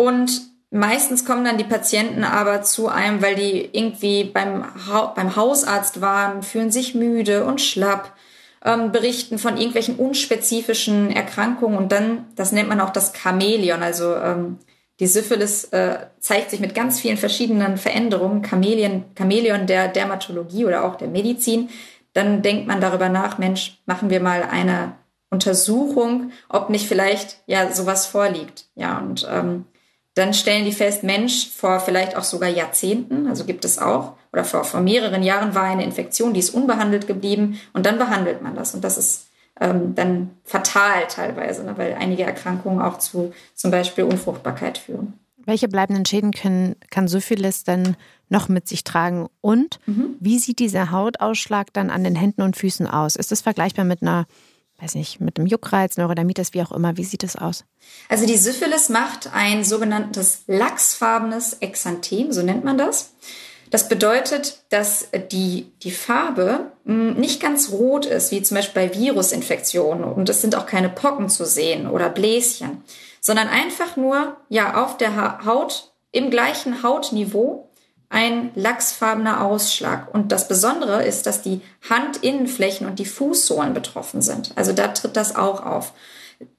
[0.00, 5.36] Und meistens kommen dann die Patienten aber zu einem, weil die irgendwie beim, ha beim
[5.36, 8.16] Hausarzt waren, fühlen sich müde und schlapp,
[8.64, 14.14] ähm, berichten von irgendwelchen unspezifischen Erkrankungen und dann, das nennt man auch das Chamäleon, also
[14.14, 14.56] ähm,
[15.00, 20.84] die Syphilis äh, zeigt sich mit ganz vielen verschiedenen Veränderungen, Chamäleon, Chamäleon der Dermatologie oder
[20.86, 21.68] auch der Medizin.
[22.14, 24.94] Dann denkt man darüber nach, Mensch, machen wir mal eine
[25.28, 28.64] Untersuchung, ob nicht vielleicht ja sowas vorliegt.
[28.74, 29.66] Ja, und ähm,
[30.20, 34.44] dann stellen die fest, Mensch, vor vielleicht auch sogar Jahrzehnten, also gibt es auch, oder
[34.44, 38.54] vor, vor mehreren Jahren war eine Infektion, die ist unbehandelt geblieben und dann behandelt man
[38.54, 38.74] das.
[38.74, 39.26] Und das ist
[39.60, 45.14] ähm, dann fatal teilweise, ne, weil einige Erkrankungen auch zu zum Beispiel Unfruchtbarkeit führen.
[45.36, 47.96] Welche bleibenden Schäden können, kann Syphilis denn
[48.28, 49.28] noch mit sich tragen?
[49.40, 50.16] Und mhm.
[50.20, 53.16] wie sieht dieser Hautausschlag dann an den Händen und Füßen aus?
[53.16, 54.26] Ist es vergleichbar mit einer,
[54.80, 56.96] weiß nicht, mit einem Juckreiz, Neurodermitis, wie auch immer?
[56.96, 57.64] Wie sieht es aus?
[58.08, 63.12] Also die Syphilis macht ein sogenanntes lachsfarbenes Exanthem, so nennt man das.
[63.70, 68.94] Das bedeutet, dass die, die Farbe hm, nicht ganz rot ist, wie zum Beispiel bei
[68.94, 70.04] Virusinfektionen.
[70.04, 72.82] Und es sind auch keine Pocken zu sehen oder Bläschen,
[73.20, 77.69] sondern einfach nur, ja, auf der Haut, im gleichen Hautniveau
[78.10, 80.12] ein lachsfarbener Ausschlag.
[80.12, 84.52] Und das Besondere ist, dass die Handinnenflächen und die Fußsohlen betroffen sind.
[84.56, 85.94] Also da tritt das auch auf.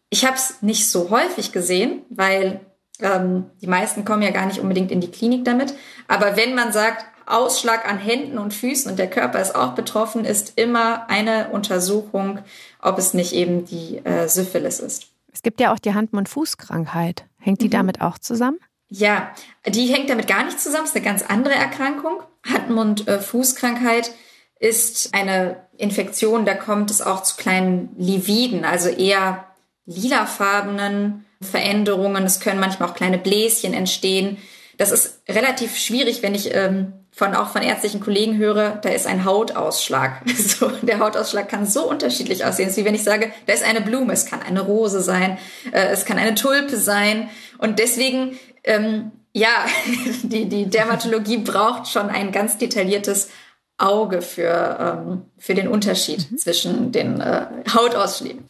[0.10, 2.62] Ich habe es nicht so häufig gesehen, weil
[3.00, 5.74] ähm, die meisten kommen ja gar nicht unbedingt in die Klinik damit.
[6.08, 10.26] Aber wenn man sagt, Ausschlag an Händen und Füßen und der Körper ist auch betroffen,
[10.26, 12.40] ist immer eine Untersuchung,
[12.82, 15.08] ob es nicht eben die äh, Syphilis ist.
[15.34, 17.26] Es gibt ja auch die Hand-Mund-Fuß-Krankheit.
[17.38, 17.72] Hängt die mhm.
[17.72, 18.60] damit auch zusammen?
[18.94, 19.34] Ja,
[19.66, 20.84] die hängt damit gar nicht zusammen.
[20.84, 22.22] Ist eine ganz andere Erkrankung.
[22.46, 24.12] Hand-Mund-Fuß-Krankheit
[24.60, 29.46] ist eine Infektion, da kommt es auch zu kleinen Lividen, also eher
[29.86, 32.26] lilafarbenen Veränderungen.
[32.26, 34.38] Es können manchmal auch kleine Bläschen entstehen.
[34.78, 39.08] Das ist relativ schwierig, wenn ich ähm, von auch von ärztlichen Kollegen höre, da ist
[39.08, 40.22] ein Hautausschlag.
[40.36, 42.68] So, der Hautausschlag kann so unterschiedlich aussehen.
[42.68, 45.38] Es ist wie wenn ich sage, da ist eine Blume, es kann eine Rose sein,
[45.72, 47.30] äh, es kann eine Tulpe sein.
[47.58, 49.66] Und deswegen, ähm, ja,
[50.24, 53.30] die, die Dermatologie braucht schon ein ganz detailliertes
[53.78, 56.38] Auge für, ähm, für den Unterschied mhm.
[56.38, 58.48] zwischen den äh, Hautausschlägen.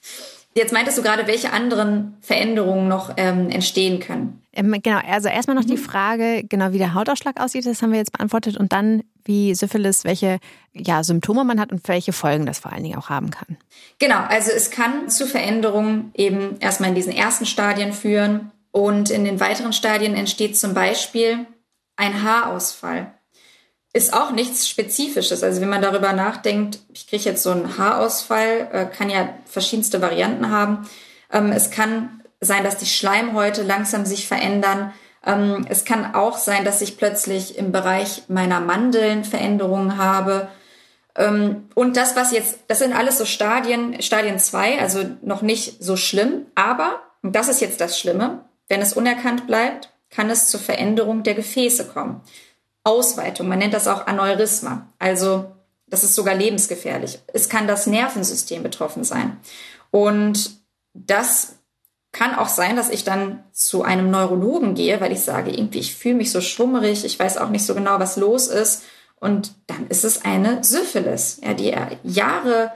[0.53, 4.41] Jetzt meintest du gerade, welche anderen Veränderungen noch ähm, entstehen können?
[4.51, 5.69] Ähm, genau, also erstmal noch mhm.
[5.69, 8.57] die Frage, genau wie der Hautausschlag aussieht, das haben wir jetzt beantwortet.
[8.57, 10.39] Und dann, wie Syphilis, welche
[10.73, 13.55] ja, Symptome man hat und welche Folgen das vor allen Dingen auch haben kann.
[13.99, 18.51] Genau, also es kann zu Veränderungen eben erstmal in diesen ersten Stadien führen.
[18.71, 21.45] Und in den weiteren Stadien entsteht zum Beispiel
[21.97, 23.13] ein Haarausfall
[23.93, 25.43] ist auch nichts Spezifisches.
[25.43, 30.01] Also wenn man darüber nachdenkt, ich kriege jetzt so einen Haarausfall, äh, kann ja verschiedenste
[30.01, 30.87] Varianten haben.
[31.31, 34.93] Ähm, es kann sein, dass die Schleimhäute langsam sich verändern.
[35.25, 40.47] Ähm, es kann auch sein, dass ich plötzlich im Bereich meiner Mandeln Veränderungen habe.
[41.17, 45.83] Ähm, und das, was jetzt, das sind alles so Stadien, Stadien zwei, also noch nicht
[45.83, 46.45] so schlimm.
[46.55, 51.23] Aber, und das ist jetzt das Schlimme, wenn es unerkannt bleibt, kann es zur Veränderung
[51.23, 52.21] der Gefäße kommen.
[52.85, 53.49] Ausweitung.
[53.49, 54.87] Man nennt das auch Aneurysma.
[54.97, 55.51] Also
[55.87, 57.19] das ist sogar lebensgefährlich.
[57.27, 59.37] Es kann das Nervensystem betroffen sein.
[59.91, 60.51] Und
[60.93, 61.57] das
[62.13, 65.93] kann auch sein, dass ich dann zu einem Neurologen gehe, weil ich sage, irgendwie, ich
[65.93, 68.83] fühle mich so schwummerig, ich weiß auch nicht so genau, was los ist.
[69.19, 72.71] Und dann ist es eine Syphilis, ja, die Jahre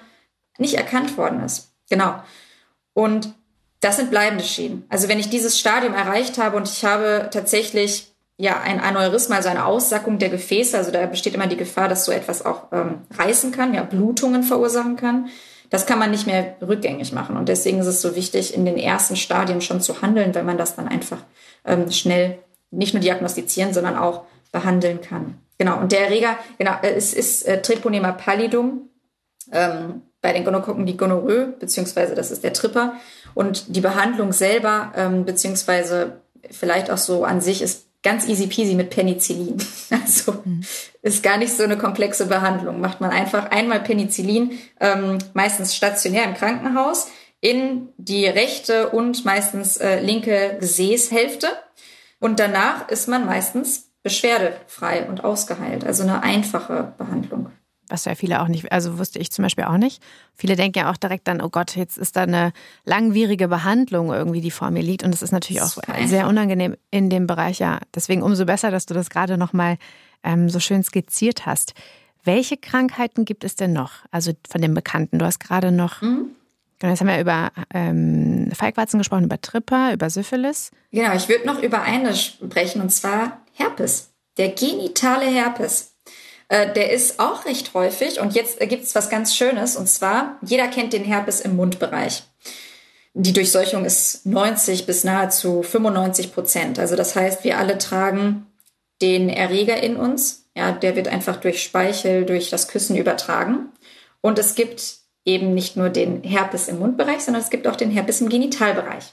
[0.57, 1.71] nicht erkannt worden ist.
[1.89, 2.21] Genau.
[2.93, 3.33] Und
[3.85, 4.83] das sind bleibende Schäden.
[4.89, 9.49] Also wenn ich dieses Stadium erreicht habe und ich habe tatsächlich ja ein Aneurysma, also
[9.49, 10.75] eine Aussackung der Gefäße.
[10.75, 14.41] Also da besteht immer die Gefahr, dass so etwas auch ähm, reißen kann, ja Blutungen
[14.41, 15.27] verursachen kann.
[15.69, 17.37] Das kann man nicht mehr rückgängig machen.
[17.37, 20.57] Und deswegen ist es so wichtig, in den ersten Stadien schon zu handeln, weil man
[20.57, 21.19] das dann einfach
[21.63, 22.39] ähm, schnell
[22.71, 25.35] nicht nur diagnostizieren, sondern auch behandeln kann.
[25.59, 25.77] Genau.
[25.77, 28.89] Und der Erreger, genau, äh, es ist äh, Treponema pallidum.
[29.51, 32.95] Ähm, bei den Gonokokken die Gonorrhoe, beziehungsweise das ist der Tripper.
[33.35, 38.73] Und die Behandlung selber, ähm, beziehungsweise vielleicht auch so an sich ist ganz easy peasy
[38.73, 39.57] mit Penicillin.
[39.91, 40.63] Also mhm.
[41.03, 42.81] ist gar nicht so eine komplexe Behandlung.
[42.81, 47.09] Macht man einfach einmal Penicillin, ähm, meistens stationär im Krankenhaus,
[47.39, 51.49] in die rechte und meistens äh, linke Gesäßhälfte.
[52.19, 55.83] Und danach ist man meistens beschwerdefrei und ausgeheilt.
[55.83, 57.51] Also eine einfache Behandlung
[57.89, 60.01] was ja viele auch nicht, also wusste ich zum Beispiel auch nicht.
[60.35, 62.51] Viele denken ja auch direkt dann, oh Gott, jetzt ist da eine
[62.83, 65.03] langwierige Behandlung irgendwie, die vor mir liegt.
[65.03, 67.79] Und das ist natürlich auch sehr unangenehm in dem Bereich, ja.
[67.93, 69.77] Deswegen umso besser, dass du das gerade nochmal
[70.23, 71.73] ähm, so schön skizziert hast.
[72.23, 73.91] Welche Krankheiten gibt es denn noch?
[74.11, 75.19] Also von den Bekannten.
[75.19, 76.31] Du hast gerade noch, mhm.
[76.79, 80.71] Genau, jetzt haben wir über ähm, Feigwarzen gesprochen, über Tripper, über Syphilis.
[80.91, 84.11] Genau, ich würde noch über eine sprechen, und zwar Herpes.
[84.37, 85.94] Der genitale Herpes.
[86.49, 90.37] Äh, der ist auch recht häufig und jetzt gibt es was ganz Schönes und zwar,
[90.41, 92.23] jeder kennt den Herpes im Mundbereich.
[93.17, 96.79] Die Durchseuchung ist 90 bis nahezu 95 Prozent.
[96.79, 98.45] Also das heißt, wir alle tragen
[99.01, 100.49] den Erreger in uns.
[100.53, 103.69] Ja, der wird einfach durch Speichel, durch das Küssen übertragen.
[104.19, 107.89] Und es gibt eben nicht nur den Herpes im Mundbereich, sondern es gibt auch den
[107.89, 109.05] Herpes im Genitalbereich.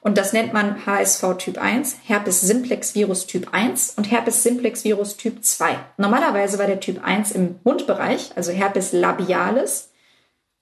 [0.00, 4.84] Und das nennt man HSV Typ 1, Herpes Simplex Virus Typ 1 und Herpes Simplex
[4.84, 5.76] Virus Typ 2.
[5.96, 9.90] Normalerweise war der Typ 1 im Mundbereich, also Herpes labialis,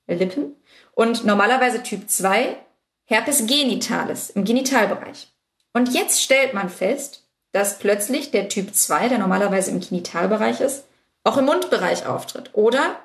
[0.07, 0.57] Lippen,
[0.93, 2.57] und normalerweise Typ 2
[3.05, 5.33] Herpes genitalis im Genitalbereich.
[5.73, 10.85] Und jetzt stellt man fest, dass plötzlich der Typ 2, der normalerweise im Genitalbereich ist,
[11.23, 12.51] auch im Mundbereich auftritt.
[12.55, 12.97] Oder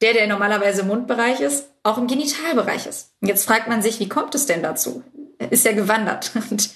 [0.00, 3.12] der, der normalerweise im Mundbereich ist, auch im Genitalbereich ist.
[3.20, 5.02] Und jetzt fragt man sich, wie kommt es denn dazu?
[5.50, 6.32] Ist er gewandert?
[6.50, 6.70] Und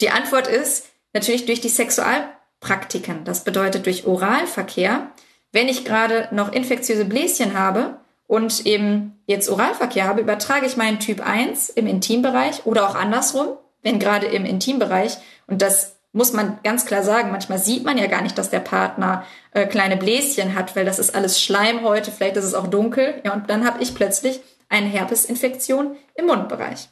[0.00, 3.24] die Antwort ist natürlich durch die Sexualpraktiken.
[3.24, 5.10] Das bedeutet durch Oralverkehr.
[5.52, 10.98] Wenn ich gerade noch infektiöse Bläschen habe und eben jetzt Oralverkehr habe, übertrage ich meinen
[10.98, 16.58] Typ 1 im Intimbereich oder auch andersrum, wenn gerade im Intimbereich und das muss man
[16.62, 20.54] ganz klar sagen, manchmal sieht man ja gar nicht, dass der Partner äh, kleine Bläschen
[20.54, 23.20] hat, weil das ist alles Schleimhäute, vielleicht ist es auch dunkel.
[23.24, 26.88] Ja, und dann habe ich plötzlich eine Herpesinfektion im Mundbereich.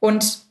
[0.00, 0.43] Und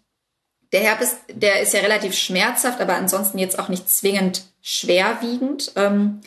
[0.73, 5.71] der Herpes, der ist ja relativ schmerzhaft, aber ansonsten jetzt auch nicht zwingend schwerwiegend.
[5.75, 6.21] Ähm,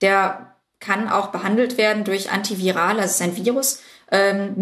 [0.00, 3.82] der kann auch behandelt werden durch antiviral, also es ist ein Virus.
[4.10, 4.54] Ähm,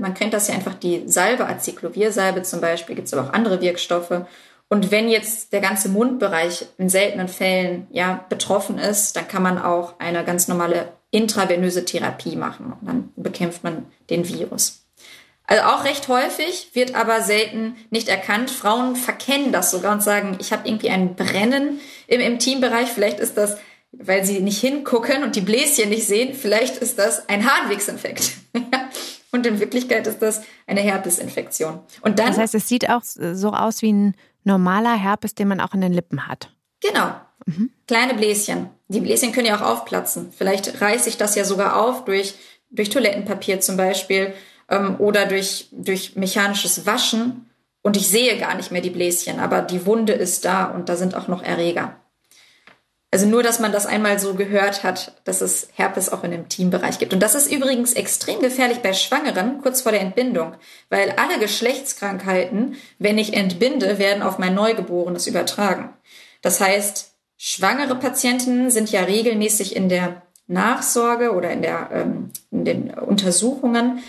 [0.00, 3.60] man kennt das ja einfach die Salbe, Acyclovir-Salbe zum Beispiel, gibt es aber auch andere
[3.60, 4.24] Wirkstoffe.
[4.68, 9.58] Und wenn jetzt der ganze Mundbereich in seltenen Fällen ja betroffen ist, dann kann man
[9.58, 12.72] auch eine ganz normale intravenöse Therapie machen.
[12.80, 14.83] Und dann bekämpft man den Virus.
[15.46, 18.50] Also auch recht häufig, wird aber selten nicht erkannt.
[18.50, 22.88] Frauen verkennen das sogar und sagen, ich habe irgendwie ein Brennen im Intimbereich.
[22.88, 23.58] Vielleicht ist das,
[23.92, 28.32] weil sie nicht hingucken und die Bläschen nicht sehen, vielleicht ist das ein Harnwegsinfekt.
[29.32, 31.80] und in Wirklichkeit ist das eine Herpesinfektion.
[32.00, 35.60] Und dann, das heißt, es sieht auch so aus wie ein normaler Herpes, den man
[35.60, 36.50] auch in den Lippen hat.
[36.80, 37.14] Genau.
[37.46, 37.70] Mhm.
[37.86, 38.70] Kleine Bläschen.
[38.88, 40.32] Die Bläschen können ja auch aufplatzen.
[40.36, 42.34] Vielleicht reiße ich das ja sogar auf durch,
[42.70, 44.32] durch Toilettenpapier zum Beispiel.
[44.68, 47.50] Ähm, oder durch, durch mechanisches Waschen
[47.82, 50.96] und ich sehe gar nicht mehr die Bläschen, aber die Wunde ist da und da
[50.96, 51.96] sind auch noch Erreger.
[53.14, 56.48] Also nur, dass man das einmal so gehört hat, dass es Herpes auch in dem
[56.48, 57.12] Teambereich gibt.
[57.12, 60.54] Und das ist übrigens extrem gefährlich bei Schwangeren kurz vor der Entbindung,
[60.88, 65.90] weil alle Geschlechtskrankheiten, wenn ich entbinde, werden auf mein Neugeborenes übertragen.
[66.42, 72.64] Das heißt, schwangere Patientinnen sind ja regelmäßig in der Nachsorge oder in, der, ähm, in
[72.64, 74.00] den Untersuchungen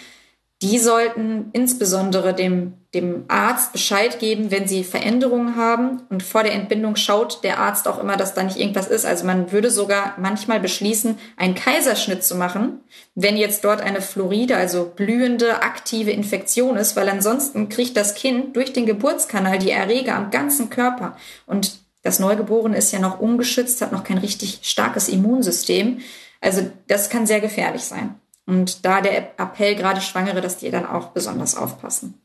[0.65, 6.01] die sollten insbesondere dem, dem Arzt Bescheid geben, wenn sie Veränderungen haben.
[6.10, 9.06] Und vor der Entbindung schaut der Arzt auch immer, dass da nicht irgendwas ist.
[9.06, 12.80] Also man würde sogar manchmal beschließen, einen Kaiserschnitt zu machen,
[13.13, 18.56] wenn jetzt dort eine Floride, also blühende, aktive Infektion ist, weil ansonsten kriegt das Kind
[18.56, 21.15] durch den Geburtskanal die Erreger am ganzen Körper.
[21.45, 25.99] Und das Neugeborene ist ja noch ungeschützt, hat noch kein richtig starkes Immunsystem.
[26.41, 28.15] Also das kann sehr gefährlich sein.
[28.45, 32.21] Und da der Appell gerade Schwangere, dass die dann auch besonders aufpassen.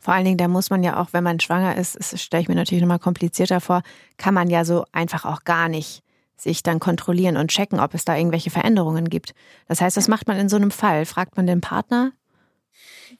[0.00, 2.48] Vor allen Dingen, da muss man ja auch, wenn man schwanger ist, das stelle ich
[2.48, 3.82] mir natürlich nochmal komplizierter vor,
[4.16, 6.02] kann man ja so einfach auch gar nicht
[6.36, 9.32] sich dann kontrollieren und checken, ob es da irgendwelche Veränderungen gibt.
[9.68, 11.06] Das heißt, was macht man in so einem Fall?
[11.06, 12.12] Fragt man den Partner?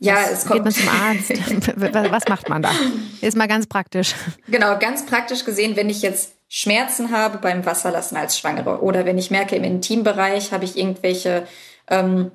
[0.01, 0.65] Ja, was, es kommt.
[0.65, 2.11] Geht man zum Arzt?
[2.11, 2.73] was macht man da?
[3.21, 4.15] Ist mal ganz praktisch.
[4.49, 9.19] Genau, ganz praktisch gesehen, wenn ich jetzt Schmerzen habe beim Wasserlassen als Schwangere oder wenn
[9.19, 11.47] ich merke, im Intimbereich habe ich irgendwelche
[11.89, 12.31] ähm,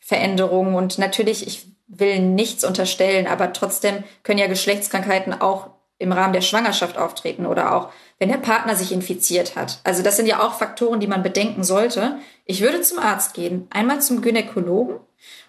[0.00, 0.74] Veränderungen.
[0.74, 6.40] Und natürlich, ich will nichts unterstellen, aber trotzdem können ja Geschlechtskrankheiten auch im Rahmen der
[6.40, 9.80] Schwangerschaft auftreten oder auch wenn der Partner sich infiziert hat.
[9.84, 12.16] Also das sind ja auch Faktoren, die man bedenken sollte.
[12.46, 14.96] Ich würde zum Arzt gehen, einmal zum Gynäkologen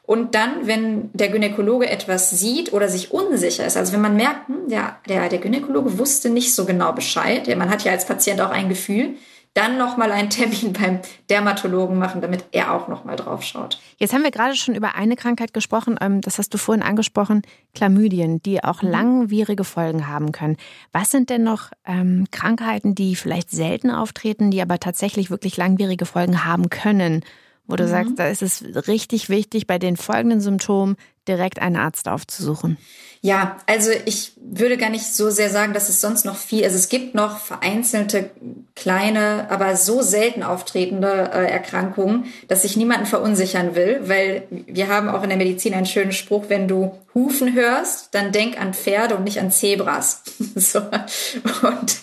[0.03, 4.49] und dann, wenn der Gynäkologe etwas sieht oder sich unsicher ist, also wenn man merkt,
[4.49, 8.41] hm, der, der, der Gynäkologe wusste nicht so genau Bescheid, man hat ja als Patient
[8.41, 9.15] auch ein Gefühl,
[9.53, 13.79] dann nochmal einen Termin beim Dermatologen machen, damit er auch nochmal drauf schaut.
[13.97, 17.41] Jetzt haben wir gerade schon über eine Krankheit gesprochen, ähm, das hast du vorhin angesprochen,
[17.75, 18.89] Chlamydien, die auch mhm.
[18.89, 20.57] langwierige Folgen haben können.
[20.91, 26.05] Was sind denn noch ähm, Krankheiten, die vielleicht selten auftreten, die aber tatsächlich wirklich langwierige
[26.05, 27.23] Folgen haben können?
[27.67, 27.89] Wo du mhm.
[27.89, 30.95] sagst, da ist es richtig wichtig, bei den folgenden Symptomen
[31.27, 32.77] direkt einen Arzt aufzusuchen.
[33.23, 36.75] Ja, also ich würde gar nicht so sehr sagen, dass es sonst noch viel, also
[36.75, 38.31] es gibt noch vereinzelte
[38.73, 45.07] kleine, aber so selten auftretende äh, Erkrankungen, dass ich niemanden verunsichern will, weil wir haben
[45.07, 49.15] auch in der Medizin einen schönen Spruch, wenn du Hufen hörst, dann denk an Pferde
[49.15, 50.23] und nicht an Zebras.
[50.55, 50.79] so.
[50.79, 51.97] Und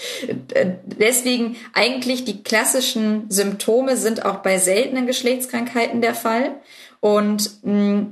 [0.54, 6.52] äh, deswegen eigentlich die klassischen Symptome sind auch bei seltenen Geschlechtskrankheiten der Fall.
[7.00, 8.06] Und mh,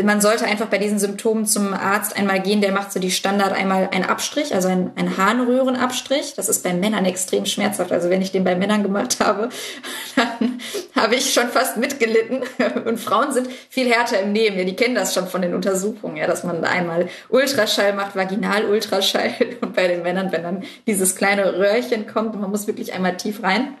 [0.00, 3.52] man sollte einfach bei diesen Symptomen zum Arzt einmal gehen, der macht so die Standard
[3.52, 6.32] einmal einen Abstrich, also einen, einen Harnröhrenabstrich.
[6.34, 7.92] Das ist bei Männern extrem schmerzhaft.
[7.92, 9.50] Also wenn ich den bei Männern gemacht habe,
[10.16, 10.60] dann
[10.96, 12.40] habe ich schon fast mitgelitten.
[12.86, 14.58] Und Frauen sind viel härter im Nehmen.
[14.58, 19.34] Ja, die kennen das schon von den Untersuchungen, ja, dass man einmal Ultraschall macht, Vaginal-Ultraschall.
[19.60, 23.42] Und bei den Männern, wenn dann dieses kleine Röhrchen kommt, man muss wirklich einmal tief
[23.42, 23.76] rein,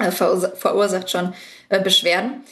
[0.00, 1.32] äh, verursacht schon
[1.68, 2.42] äh, Beschwerden.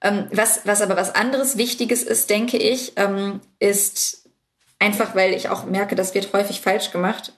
[0.00, 4.28] Ähm, was, was aber was anderes Wichtiges ist, denke ich, ähm, ist
[4.78, 7.32] einfach, weil ich auch merke, das wird häufig falsch gemacht,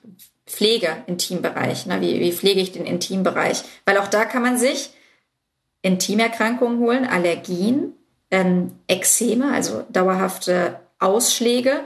[0.46, 1.86] Pflege, Intimbereich.
[1.86, 2.00] Ne?
[2.00, 3.62] Wie, wie pflege ich den Intimbereich?
[3.84, 4.90] Weil auch da kann man sich
[5.82, 7.94] Intimerkrankungen holen, Allergien,
[8.30, 11.80] ähm, Ekzeme, also dauerhafte Ausschläge.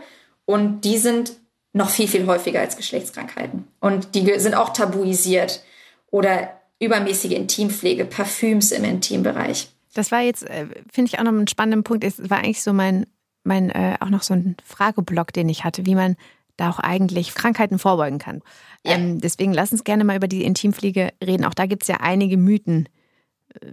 [0.47, 1.35] Und die sind
[1.73, 3.69] noch viel, viel häufiger als Geschlechtskrankheiten.
[3.81, 5.63] Und die sind auch tabuisiert.
[6.11, 9.74] Oder übermäßige Intimpflege, Parfüms im Intimbereich.
[9.95, 12.05] Das war jetzt, äh, finde ich auch noch einen spannenden Punkt.
[12.05, 13.07] Es war eigentlich so mein,
[13.45, 16.17] mein äh, auch noch so ein Frageblock, den ich hatte, wie man
[16.57, 18.43] da auch eigentlich Krankheiten vorbeugen kann.
[18.85, 18.93] Ja.
[18.93, 21.45] Ähm, deswegen lass uns gerne mal über die Intimpflege reden.
[21.45, 22.89] Auch da gibt es ja einige Mythen.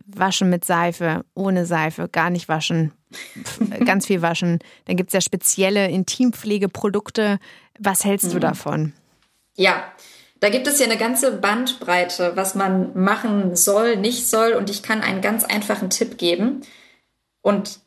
[0.06, 2.92] Waschen mit Seife, ohne Seife, gar nicht waschen,
[3.86, 4.60] ganz viel waschen.
[4.86, 7.40] Dann gibt es ja spezielle Intimpflegeprodukte.
[7.80, 8.32] Was hältst mhm.
[8.34, 8.94] du davon?
[9.56, 9.84] Ja,
[10.42, 14.54] da gibt es ja eine ganze Bandbreite, was man machen soll, nicht soll.
[14.54, 16.62] Und ich kann einen ganz einfachen Tipp geben.
[17.42, 17.80] Und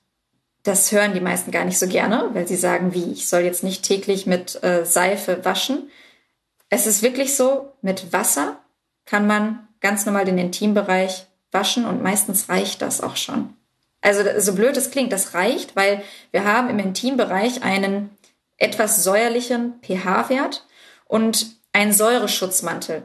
[0.62, 3.64] das hören die meisten gar nicht so gerne, weil sie sagen, wie, ich soll jetzt
[3.64, 5.90] nicht täglich mit äh, Seife waschen.
[6.70, 8.60] Es ist wirklich so, mit Wasser
[9.04, 13.54] kann man ganz normal den Intimbereich waschen und meistens reicht das auch schon.
[14.00, 18.10] Also so blöd es klingt, das reicht, weil wir haben im Intimbereich einen
[18.58, 20.66] etwas säuerlichen pH-Wert
[21.06, 23.02] und ein Säureschutzmantel.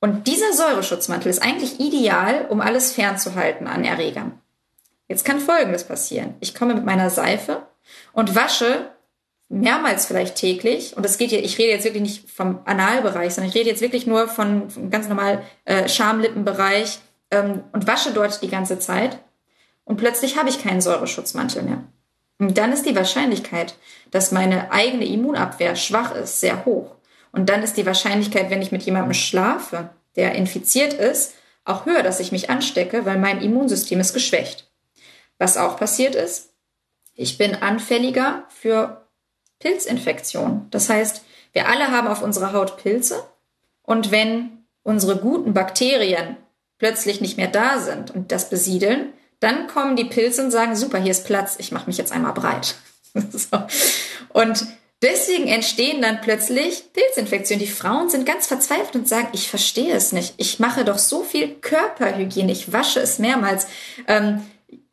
[0.00, 4.40] Und dieser Säureschutzmantel ist eigentlich ideal, um alles fernzuhalten an Erregern.
[5.08, 6.34] Jetzt kann Folgendes passieren.
[6.40, 7.66] Ich komme mit meiner Seife
[8.12, 8.90] und wasche
[9.48, 13.50] mehrmals vielleicht täglich, und das geht hier, ich rede jetzt wirklich nicht vom Analbereich, sondern
[13.50, 16.98] ich rede jetzt wirklich nur von, von ganz normal äh, Schamlippenbereich
[17.30, 19.18] ähm, und wasche dort die ganze Zeit
[19.84, 21.84] und plötzlich habe ich keinen Säureschutzmantel mehr.
[22.38, 23.76] Und dann ist die Wahrscheinlichkeit,
[24.10, 26.95] dass meine eigene Immunabwehr schwach ist, sehr hoch.
[27.36, 31.34] Und dann ist die Wahrscheinlichkeit, wenn ich mit jemandem schlafe, der infiziert ist,
[31.66, 34.70] auch höher, dass ich mich anstecke, weil mein Immunsystem ist geschwächt.
[35.36, 36.54] Was auch passiert ist,
[37.14, 39.06] ich bin anfälliger für
[39.58, 40.68] Pilzinfektionen.
[40.70, 43.22] Das heißt, wir alle haben auf unserer Haut Pilze
[43.82, 46.38] und wenn unsere guten Bakterien
[46.78, 50.98] plötzlich nicht mehr da sind und das besiedeln, dann kommen die Pilze und sagen, super,
[50.98, 52.76] hier ist Platz, ich mache mich jetzt einmal breit.
[53.12, 53.58] so.
[54.30, 54.66] Und
[55.02, 57.64] deswegen entstehen dann plötzlich Pilzinfektionen.
[57.64, 60.34] Die Frauen sind ganz verzweifelt und sagen, ich verstehe es nicht.
[60.36, 63.66] Ich mache doch so viel Körperhygiene, ich wasche es mehrmals.
[64.06, 64.42] Ähm,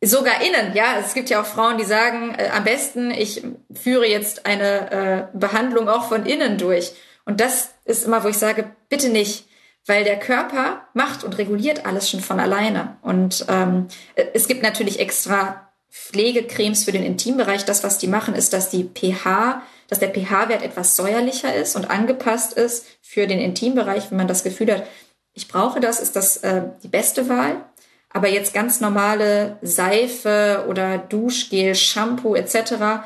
[0.02, 0.98] sogar innen, ja.
[0.98, 3.42] Es gibt ja auch Frauen, die sagen, äh, am besten, ich
[3.72, 6.92] führe jetzt eine äh, Behandlung auch von innen durch.
[7.24, 9.46] Und das ist immer, wo ich sage, bitte nicht,
[9.86, 12.96] weil der Körper macht und reguliert alles schon von alleine.
[13.02, 17.64] Und ähm, es gibt natürlich extra Pflegecremes für den Intimbereich.
[17.64, 21.90] Das, was die machen, ist, dass die pH, dass der pH-Wert etwas säuerlicher ist und
[21.90, 24.10] angepasst ist für den Intimbereich.
[24.10, 24.86] Wenn man das Gefühl hat,
[25.32, 27.64] ich brauche das, ist das äh, die beste Wahl.
[28.10, 33.04] Aber jetzt ganz normale Seife oder Duschgel, Shampoo etc.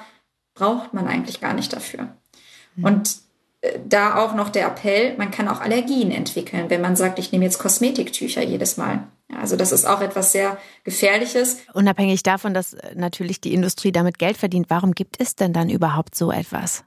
[0.54, 2.14] braucht man eigentlich gar nicht dafür.
[2.76, 2.84] Mhm.
[2.84, 3.16] Und
[3.86, 7.44] da auch noch der Appell, man kann auch Allergien entwickeln, wenn man sagt, ich nehme
[7.44, 9.08] jetzt Kosmetiktücher jedes Mal.
[9.36, 11.58] Also das ist auch etwas sehr Gefährliches.
[11.74, 15.68] Unabhängig davon, dass äh, natürlich die Industrie damit Geld verdient, warum gibt es denn dann
[15.68, 16.84] überhaupt so etwas?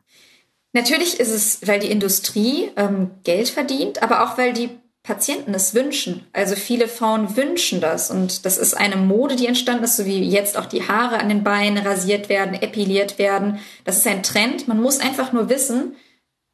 [0.74, 4.70] Natürlich ist es, weil die Industrie ähm, Geld verdient, aber auch weil die
[5.04, 6.26] Patienten es wünschen.
[6.32, 8.12] Also viele Frauen wünschen das.
[8.12, 11.28] Und das ist eine Mode, die entstanden ist, so wie jetzt auch die Haare an
[11.28, 13.60] den Beinen rasiert werden, epiliert werden.
[13.84, 14.68] Das ist ein Trend.
[14.68, 15.96] Man muss einfach nur wissen,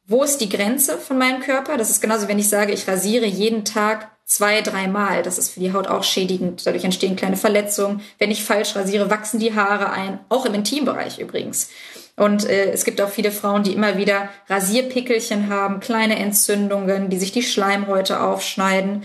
[0.08, 1.76] wo ist die Grenze von meinem Körper.
[1.76, 5.22] Das ist genauso, wenn ich sage, ich rasiere jeden Tag zwei, dreimal.
[5.22, 6.66] Das ist für die Haut auch schädigend.
[6.66, 8.00] Dadurch entstehen kleine Verletzungen.
[8.18, 10.18] Wenn ich falsch rasiere, wachsen die Haare ein.
[10.30, 11.70] Auch im Intimbereich übrigens.
[12.16, 17.18] Und äh, es gibt auch viele Frauen, die immer wieder Rasierpickelchen haben, kleine Entzündungen, die
[17.18, 19.04] sich die Schleimhäute aufschneiden.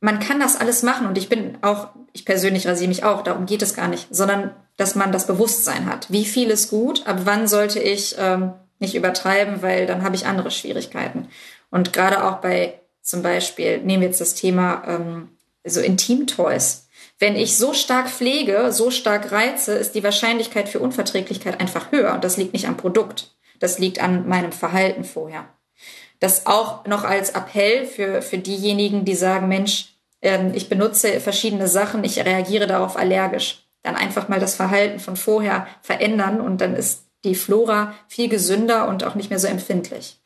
[0.00, 3.44] Man kann das alles machen und ich bin auch, ich persönlich rasiere mich auch, darum
[3.44, 6.10] geht es gar nicht, sondern dass man das Bewusstsein hat.
[6.10, 10.26] Wie viel ist gut, ab wann sollte ich ähm, nicht übertreiben, weil dann habe ich
[10.26, 11.28] andere Schwierigkeiten.
[11.70, 15.28] Und gerade auch bei zum Beispiel, nehmen wir jetzt das Thema ähm,
[15.64, 16.88] so Intim-Toys
[17.20, 22.14] wenn ich so stark pflege, so stark reize, ist die Wahrscheinlichkeit für Unverträglichkeit einfach höher.
[22.14, 23.34] Und das liegt nicht am Produkt.
[23.58, 25.44] Das liegt an meinem Verhalten vorher.
[26.18, 31.68] Das auch noch als Appell für, für diejenigen, die sagen, Mensch, ähm, ich benutze verschiedene
[31.68, 33.66] Sachen, ich reagiere darauf allergisch.
[33.82, 38.88] Dann einfach mal das Verhalten von vorher verändern und dann ist die Flora viel gesünder
[38.88, 40.20] und auch nicht mehr so empfindlich.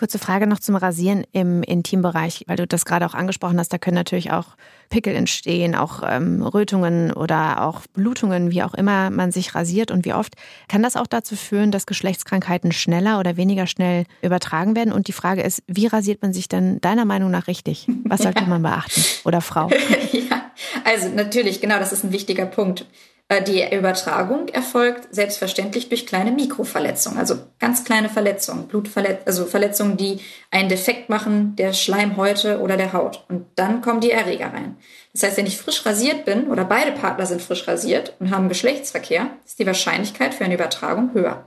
[0.00, 3.70] Kurze Frage noch zum Rasieren im Intimbereich, weil du das gerade auch angesprochen hast.
[3.70, 4.56] Da können natürlich auch
[4.88, 10.06] Pickel entstehen, auch ähm, Rötungen oder auch Blutungen, wie auch immer man sich rasiert und
[10.06, 10.36] wie oft.
[10.68, 14.92] Kann das auch dazu führen, dass Geschlechtskrankheiten schneller oder weniger schnell übertragen werden?
[14.92, 17.86] Und die Frage ist, wie rasiert man sich denn deiner Meinung nach richtig?
[18.04, 18.46] Was sollte ja.
[18.48, 19.04] man beachten?
[19.24, 19.68] Oder Frau?
[20.12, 20.50] ja,
[20.84, 22.86] also natürlich, genau, das ist ein wichtiger Punkt.
[23.30, 29.96] Äh, die Übertragung erfolgt selbstverständlich durch kleine Mikroverletzungen, also ganz kleine Verletzungen, Blutverletzungen, also Verletzungen,
[29.96, 30.18] die
[30.50, 33.24] einen Defekt machen der Schleimhäute oder der Haut.
[33.28, 34.76] Und dann kommen die Erreger rein.
[35.12, 38.48] Das heißt, wenn ich frisch rasiert bin oder beide Partner sind frisch rasiert und haben
[38.48, 41.46] Geschlechtsverkehr, ist die Wahrscheinlichkeit für eine Übertragung höher.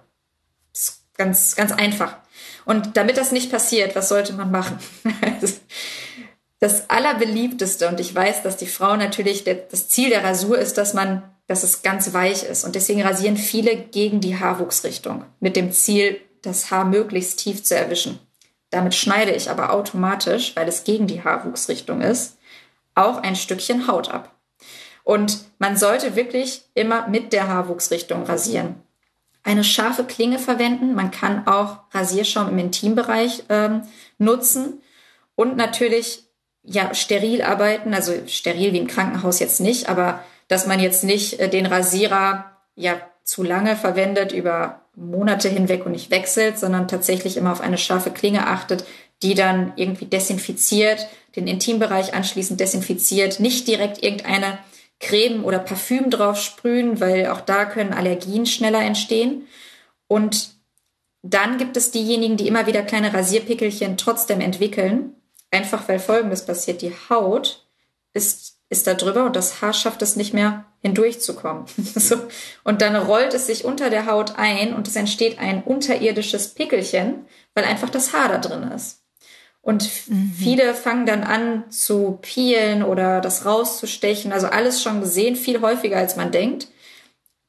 [0.72, 2.16] Das ist ganz, ganz einfach.
[2.64, 4.78] Und damit das nicht passiert, was sollte man machen?
[6.62, 10.94] das allerbeliebteste, und ich weiß, dass die Frau natürlich, das Ziel der Rasur ist, dass
[10.94, 12.64] man dass es ganz weich ist.
[12.64, 17.76] Und deswegen rasieren viele gegen die Haarwuchsrichtung mit dem Ziel, das Haar möglichst tief zu
[17.76, 18.20] erwischen.
[18.70, 22.38] Damit schneide ich aber automatisch, weil es gegen die Haarwuchsrichtung ist,
[22.96, 24.36] auch ein Stückchen Haut ab.
[25.04, 28.76] Und man sollte wirklich immer mit der Haarwuchsrichtung rasieren.
[29.44, 30.96] Eine scharfe Klinge verwenden.
[30.96, 33.84] Man kann auch Rasierschaum im Intimbereich ähm,
[34.18, 34.82] nutzen
[35.36, 36.24] und natürlich
[36.64, 37.94] ja steril arbeiten.
[37.94, 42.52] Also steril wie im Krankenhaus jetzt nicht, aber dass man jetzt nicht äh, den Rasierer
[42.76, 47.78] ja zu lange verwendet über Monate hinweg und nicht wechselt, sondern tatsächlich immer auf eine
[47.78, 48.86] scharfe Klinge achtet,
[49.22, 54.60] die dann irgendwie desinfiziert, den Intimbereich anschließend desinfiziert, nicht direkt irgendeine
[55.00, 59.48] Creme oder Parfüm drauf sprühen, weil auch da können Allergien schneller entstehen.
[60.08, 60.54] Und
[61.22, 65.16] dann gibt es diejenigen, die immer wieder kleine Rasierpickelchen trotzdem entwickeln,
[65.52, 66.82] einfach weil Folgendes passiert.
[66.82, 67.66] Die Haut
[68.14, 71.66] ist ist da drüber und das Haar schafft es nicht mehr hindurchzukommen.
[71.96, 72.18] so.
[72.66, 77.26] Und dann rollt es sich unter der Haut ein und es entsteht ein unterirdisches Pickelchen,
[77.54, 79.00] weil einfach das Haar da drin ist.
[79.62, 80.34] Und mhm.
[80.38, 84.34] viele fangen dann an zu peelen oder das rauszustechen.
[84.34, 86.68] Also alles schon gesehen, viel häufiger als man denkt.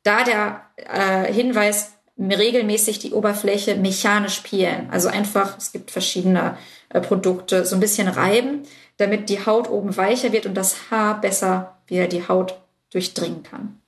[0.05, 4.89] Da der äh, Hinweis, regelmäßig die Oberfläche mechanisch peelen.
[4.93, 6.57] Also einfach, es gibt verschiedene
[7.01, 8.63] Produkte, so ein bisschen reiben,
[8.97, 12.59] damit die Haut oben weicher wird und das Haar besser wieder die Haut
[12.91, 13.81] durchdringen kann.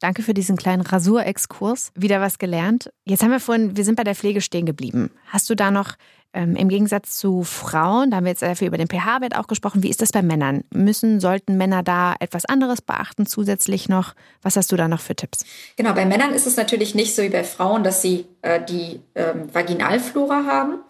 [0.00, 1.90] Danke für diesen kleinen Rasurexkurs.
[1.96, 2.92] Wieder was gelernt.
[3.04, 5.10] Jetzt haben wir vorhin, wir sind bei der Pflege stehen geblieben.
[5.26, 5.94] Hast du da noch
[6.32, 9.46] ähm, im Gegensatz zu Frauen, da haben wir jetzt sehr viel über den pH-Wert auch
[9.46, 10.62] gesprochen, wie ist das bei Männern?
[10.72, 14.14] Müssen, sollten Männer da etwas anderes beachten zusätzlich noch?
[14.42, 15.44] Was hast du da noch für Tipps?
[15.76, 19.00] Genau, bei Männern ist es natürlich nicht so wie bei Frauen, dass sie äh, die
[19.14, 20.80] ähm, Vaginalflora haben.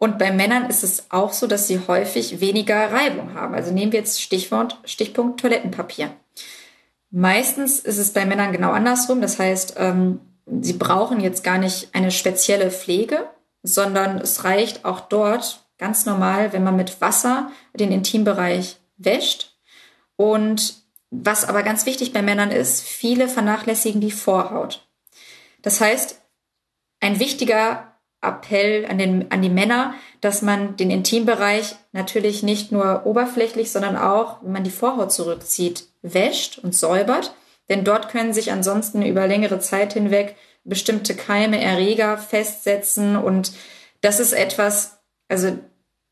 [0.00, 3.54] Und bei Männern ist es auch so, dass sie häufig weniger Reibung haben.
[3.54, 6.14] Also nehmen wir jetzt Stichwort, Stichpunkt Toilettenpapier.
[7.10, 9.20] Meistens ist es bei Männern genau andersrum.
[9.20, 10.20] Das heißt, ähm,
[10.60, 13.28] sie brauchen jetzt gar nicht eine spezielle Pflege,
[13.64, 19.58] sondern es reicht auch dort ganz normal, wenn man mit Wasser den Intimbereich wäscht.
[20.14, 20.76] Und
[21.10, 24.86] was aber ganz wichtig bei Männern ist, viele vernachlässigen die Vorhaut.
[25.62, 26.20] Das heißt,
[27.00, 33.06] ein wichtiger Appell an, den, an die Männer, dass man den Intimbereich natürlich nicht nur
[33.06, 37.34] oberflächlich, sondern auch, wenn man die Vorhaut zurückzieht, wäscht und säubert.
[37.68, 43.16] Denn dort können sich ansonsten über längere Zeit hinweg bestimmte Keime, Erreger festsetzen.
[43.16, 43.52] Und
[44.00, 44.98] das ist etwas,
[45.28, 45.56] also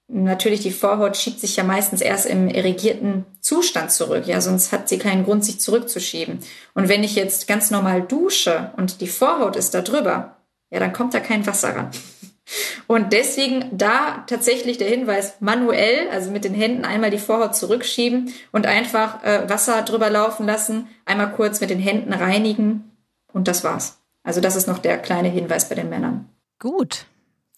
[0.08, 4.26] natürlich die Vorhaut schiebt sich ja meistens erst im irrigierten Zustand zurück.
[4.26, 6.38] Ja, sonst hat sie keinen Grund, sich zurückzuschieben.
[6.74, 10.35] Und wenn ich jetzt ganz normal dusche und die Vorhaut ist da drüber,
[10.70, 11.90] ja, dann kommt da kein Wasser ran.
[12.86, 18.32] Und deswegen da tatsächlich der Hinweis, manuell, also mit den Händen einmal die Vorhaut zurückschieben
[18.52, 22.92] und einfach äh, Wasser drüber laufen lassen, einmal kurz mit den Händen reinigen
[23.32, 23.98] und das war's.
[24.22, 26.28] Also das ist noch der kleine Hinweis bei den Männern.
[26.58, 27.06] Gut.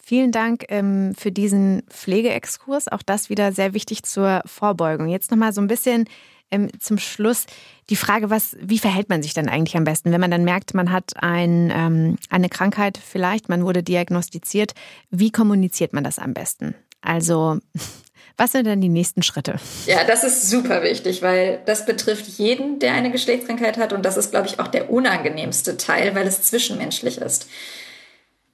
[0.01, 2.87] Vielen Dank ähm, für diesen Pflegeexkurs.
[2.87, 5.07] Auch das wieder sehr wichtig zur Vorbeugung.
[5.07, 6.05] Jetzt nochmal so ein bisschen
[6.51, 7.45] ähm, zum Schluss
[7.89, 10.73] die Frage, was, wie verhält man sich denn eigentlich am besten, wenn man dann merkt,
[10.73, 14.73] man hat ein, ähm, eine Krankheit vielleicht, man wurde diagnostiziert.
[15.09, 16.75] Wie kommuniziert man das am besten?
[17.01, 17.59] Also,
[18.37, 19.55] was sind denn die nächsten Schritte?
[19.85, 24.17] Ja, das ist super wichtig, weil das betrifft jeden, der eine Geschlechtskrankheit hat und das
[24.17, 27.47] ist, glaube ich, auch der unangenehmste Teil, weil es zwischenmenschlich ist.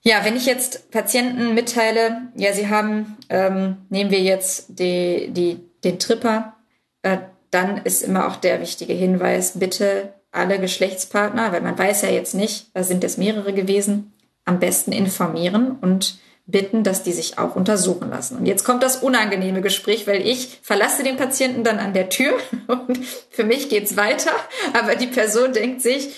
[0.02, 5.60] Ja, wenn ich jetzt Patienten mitteile, ja, sie haben, ähm, nehmen wir jetzt die, die,
[5.84, 6.56] den Tripper,
[7.02, 7.18] äh,
[7.56, 12.36] dann ist immer auch der wichtige Hinweis, bitte alle Geschlechtspartner, weil man weiß ja jetzt
[12.36, 14.12] nicht, da sind es mehrere gewesen,
[14.44, 18.38] am besten informieren und bitten, dass die sich auch untersuchen lassen.
[18.38, 22.34] Und jetzt kommt das unangenehme Gespräch, weil ich verlasse den Patienten dann an der Tür
[22.68, 23.00] und
[23.30, 24.32] für mich geht's weiter,
[24.74, 26.14] aber die Person denkt sich,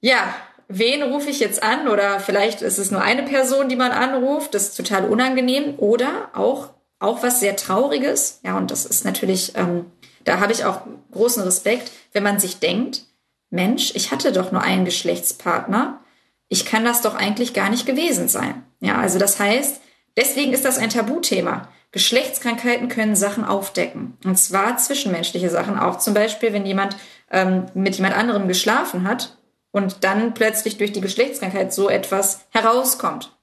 [0.00, 0.34] ja,
[0.68, 1.86] wen rufe ich jetzt an?
[1.86, 5.74] Oder vielleicht ist es nur eine Person, die man anruft, das ist total unangenehm.
[5.76, 9.84] Oder auch, auch was sehr Trauriges, ja, und das ist natürlich ähm,
[10.24, 13.02] da habe ich auch großen Respekt, wenn man sich denkt,
[13.50, 16.00] Mensch, ich hatte doch nur einen Geschlechtspartner.
[16.48, 18.62] Ich kann das doch eigentlich gar nicht gewesen sein.
[18.80, 19.80] Ja, also das heißt,
[20.16, 21.68] deswegen ist das ein Tabuthema.
[21.92, 24.16] Geschlechtskrankheiten können Sachen aufdecken.
[24.24, 25.78] Und zwar zwischenmenschliche Sachen.
[25.78, 26.96] Auch zum Beispiel, wenn jemand
[27.30, 29.36] ähm, mit jemand anderem geschlafen hat
[29.70, 33.36] und dann plötzlich durch die Geschlechtskrankheit so etwas herauskommt.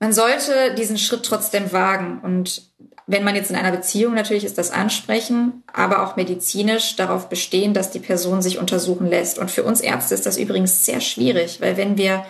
[0.00, 2.72] Man sollte diesen Schritt trotzdem wagen und
[3.12, 7.74] wenn man jetzt in einer Beziehung natürlich ist das ansprechen, aber auch medizinisch darauf bestehen,
[7.74, 9.38] dass die Person sich untersuchen lässt.
[9.38, 12.24] Und für uns Ärzte ist das übrigens sehr schwierig, weil wenn wir,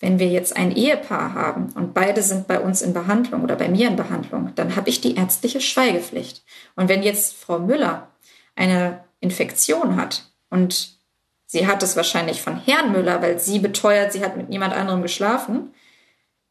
[0.00, 3.68] wenn wir jetzt ein Ehepaar haben und beide sind bei uns in Behandlung oder bei
[3.68, 6.44] mir in Behandlung, dann habe ich die ärztliche Schweigepflicht.
[6.76, 8.08] Und wenn jetzt Frau Müller
[8.54, 10.98] eine Infektion hat und
[11.46, 15.00] sie hat es wahrscheinlich von Herrn Müller, weil sie beteuert, sie hat mit niemand anderem
[15.00, 15.72] geschlafen,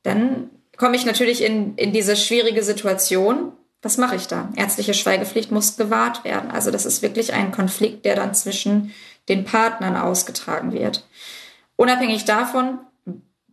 [0.01, 3.51] dann komme ich natürlich in, in diese schwierige Situation.
[3.81, 4.49] Was mache ich da?
[4.55, 6.51] Ärztliche Schweigepflicht muss gewahrt werden.
[6.51, 8.93] Also das ist wirklich ein Konflikt, der dann zwischen
[9.29, 11.05] den Partnern ausgetragen wird.
[11.75, 12.79] Unabhängig davon,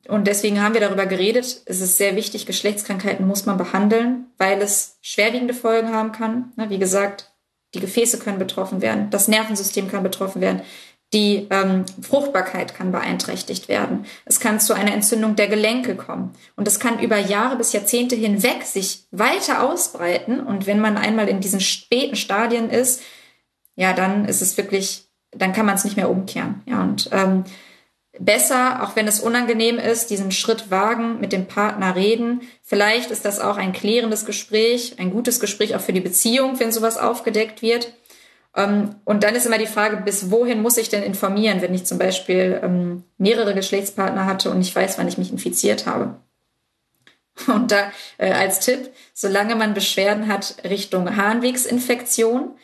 [0.09, 4.61] und deswegen haben wir darüber geredet, es ist sehr wichtig, Geschlechtskrankheiten muss man behandeln, weil
[4.61, 6.53] es schwerwiegende Folgen haben kann.
[6.57, 7.33] Wie gesagt,
[7.75, 10.63] die Gefäße können betroffen werden, das Nervensystem kann betroffen werden,
[11.15, 14.05] die ähm, Fruchtbarkeit kann beeinträchtigt werden.
[14.25, 16.35] Es kann zu einer Entzündung der Gelenke kommen.
[16.57, 20.41] Und es kann über Jahre bis Jahrzehnte hinweg sich weiter ausbreiten.
[20.41, 23.01] Und wenn man einmal in diesen späten Stadien ist,
[23.77, 26.63] ja, dann ist es wirklich, dann kann man es nicht mehr umkehren.
[26.67, 27.45] Ja, und ähm,
[28.19, 32.43] besser, auch wenn es unangenehm ist, diesen Schritt wagen, mit dem Partner reden.
[32.63, 36.73] Vielleicht ist das auch ein klärendes Gespräch, ein gutes Gespräch auch für die Beziehung, wenn
[36.73, 37.93] sowas aufgedeckt wird.
[38.57, 41.87] Ähm, und dann ist immer die Frage, bis wohin muss ich denn informieren, wenn ich
[41.87, 46.17] zum Beispiel ähm, mehrere Geschlechtspartner hatte und ich weiß, wann ich mich infiziert habe.
[47.49, 52.57] Und da äh, als Tipp, solange man Beschwerden hat Richtung Harnwegsinfektion,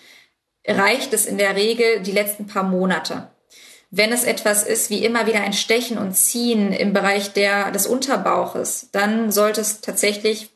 [0.66, 3.30] reicht es in der Regel die letzten paar Monate.
[3.90, 7.88] Wenn es etwas ist wie immer wieder ein Stechen und Ziehen im Bereich der, des
[7.88, 10.50] Unterbauches, dann sollte es tatsächlich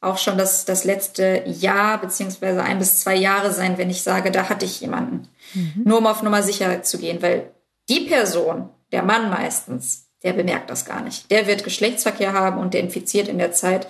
[0.00, 4.30] auch schon das, das letzte Jahr beziehungsweise ein bis zwei Jahre sein, wenn ich sage,
[4.30, 5.28] da hatte ich jemanden.
[5.54, 5.82] Mhm.
[5.84, 7.50] Nur um auf Nummer sicher zu gehen, weil
[7.88, 11.30] die Person, der Mann meistens, der bemerkt das gar nicht.
[11.30, 13.88] Der wird Geschlechtsverkehr haben und der infiziert in der Zeit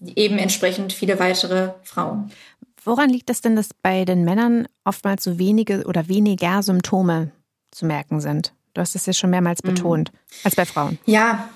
[0.00, 2.32] eben entsprechend viele weitere Frauen.
[2.84, 7.30] Woran liegt es denn, dass bei den Männern oftmals so wenige oder weniger Symptome
[7.70, 8.52] zu merken sind?
[8.74, 9.68] Du hast es ja schon mehrmals mhm.
[9.68, 10.12] betont,
[10.44, 10.98] als bei Frauen.
[11.06, 11.48] Ja,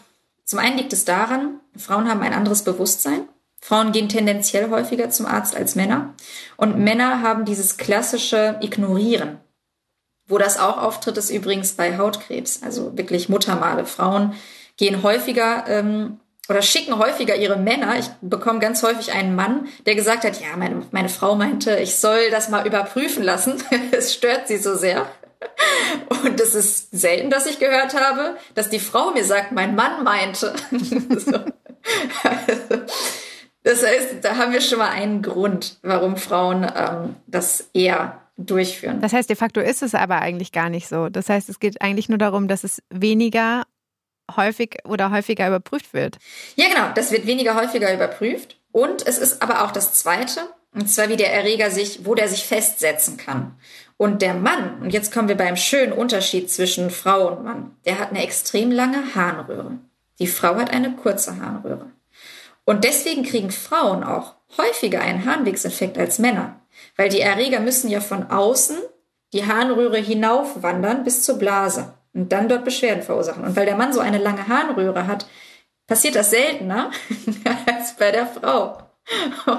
[0.44, 3.22] zum einen liegt es daran, Frauen haben ein anderes Bewusstsein.
[3.60, 6.14] Frauen gehen tendenziell häufiger zum Arzt als Männer.
[6.56, 9.38] Und Männer haben dieses klassische Ignorieren.
[10.28, 13.86] Wo das auch auftritt, ist übrigens bei Hautkrebs, also wirklich Muttermale.
[13.86, 14.34] Frauen
[14.76, 17.96] gehen häufiger ähm, oder schicken häufiger ihre Männer.
[17.98, 21.96] Ich bekomme ganz häufig einen Mann, der gesagt hat, ja, meine, meine Frau meinte, ich
[21.96, 23.62] soll das mal überprüfen lassen.
[23.92, 25.06] es stört sie so sehr.
[26.08, 30.02] Und es ist selten, dass ich gehört habe, dass die Frau mir sagt, mein Mann
[30.02, 30.54] meinte.
[33.66, 39.00] das heißt, da haben wir schon mal einen Grund, warum Frauen ähm, das eher durchführen.
[39.00, 41.08] Das heißt, de facto ist es aber eigentlich gar nicht so.
[41.08, 43.64] Das heißt, es geht eigentlich nur darum, dass es weniger
[44.36, 46.18] häufig oder häufiger überprüft wird.
[46.54, 46.92] Ja, genau.
[46.94, 48.56] Das wird weniger häufiger überprüft.
[48.70, 50.42] Und es ist aber auch das Zweite,
[50.72, 53.56] und zwar wie der Erreger sich, wo der sich festsetzen kann.
[53.96, 57.98] Und der Mann, und jetzt kommen wir beim schönen Unterschied zwischen Frau und Mann, der
[57.98, 59.72] hat eine extrem lange Harnröhre.
[60.20, 61.90] Die Frau hat eine kurze Harnröhre.
[62.66, 66.60] Und deswegen kriegen Frauen auch häufiger einen Harnwegsinfekt als Männer,
[66.96, 68.76] weil die Erreger müssen ja von außen
[69.32, 73.44] die Harnröhre hinaufwandern bis zur Blase und dann dort Beschwerden verursachen.
[73.44, 75.26] Und weil der Mann so eine lange Harnröhre hat,
[75.86, 76.90] passiert das seltener
[77.66, 78.78] als bei der Frau.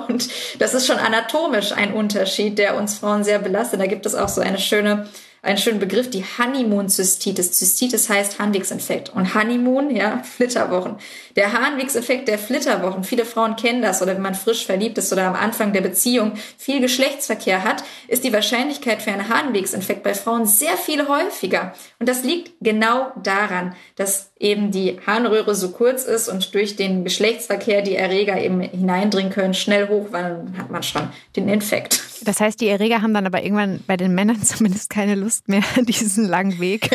[0.08, 0.28] Und
[0.60, 3.80] das ist schon anatomisch ein Unterschied, der uns Frauen sehr belastet.
[3.80, 5.08] Da gibt es auch so eine schöne
[5.42, 7.52] einen schönen Begriff, die Honeymoon-Zystitis.
[7.52, 9.10] Zystitis heißt Harnwegsinfekt.
[9.10, 10.98] Und Honeymoon, ja, Flitterwochen.
[11.36, 15.28] Der Harnwegsinfekt der Flitterwochen, viele Frauen kennen das, oder wenn man frisch verliebt ist oder
[15.28, 20.46] am Anfang der Beziehung viel Geschlechtsverkehr hat, ist die Wahrscheinlichkeit für einen Harnwegsinfekt bei Frauen
[20.46, 21.74] sehr viel häufiger.
[22.00, 27.04] Und das liegt genau daran, dass eben die Harnröhre so kurz ist und durch den
[27.04, 32.07] Geschlechtsverkehr die Erreger eben hineindringen können, schnell hochwandern, hat man schon den Infekt.
[32.22, 35.64] Das heißt, die Erreger haben dann aber irgendwann bei den Männern zumindest keine Lust mehr,
[35.78, 36.90] diesen langen Weg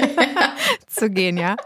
[0.86, 1.56] zu gehen, ja?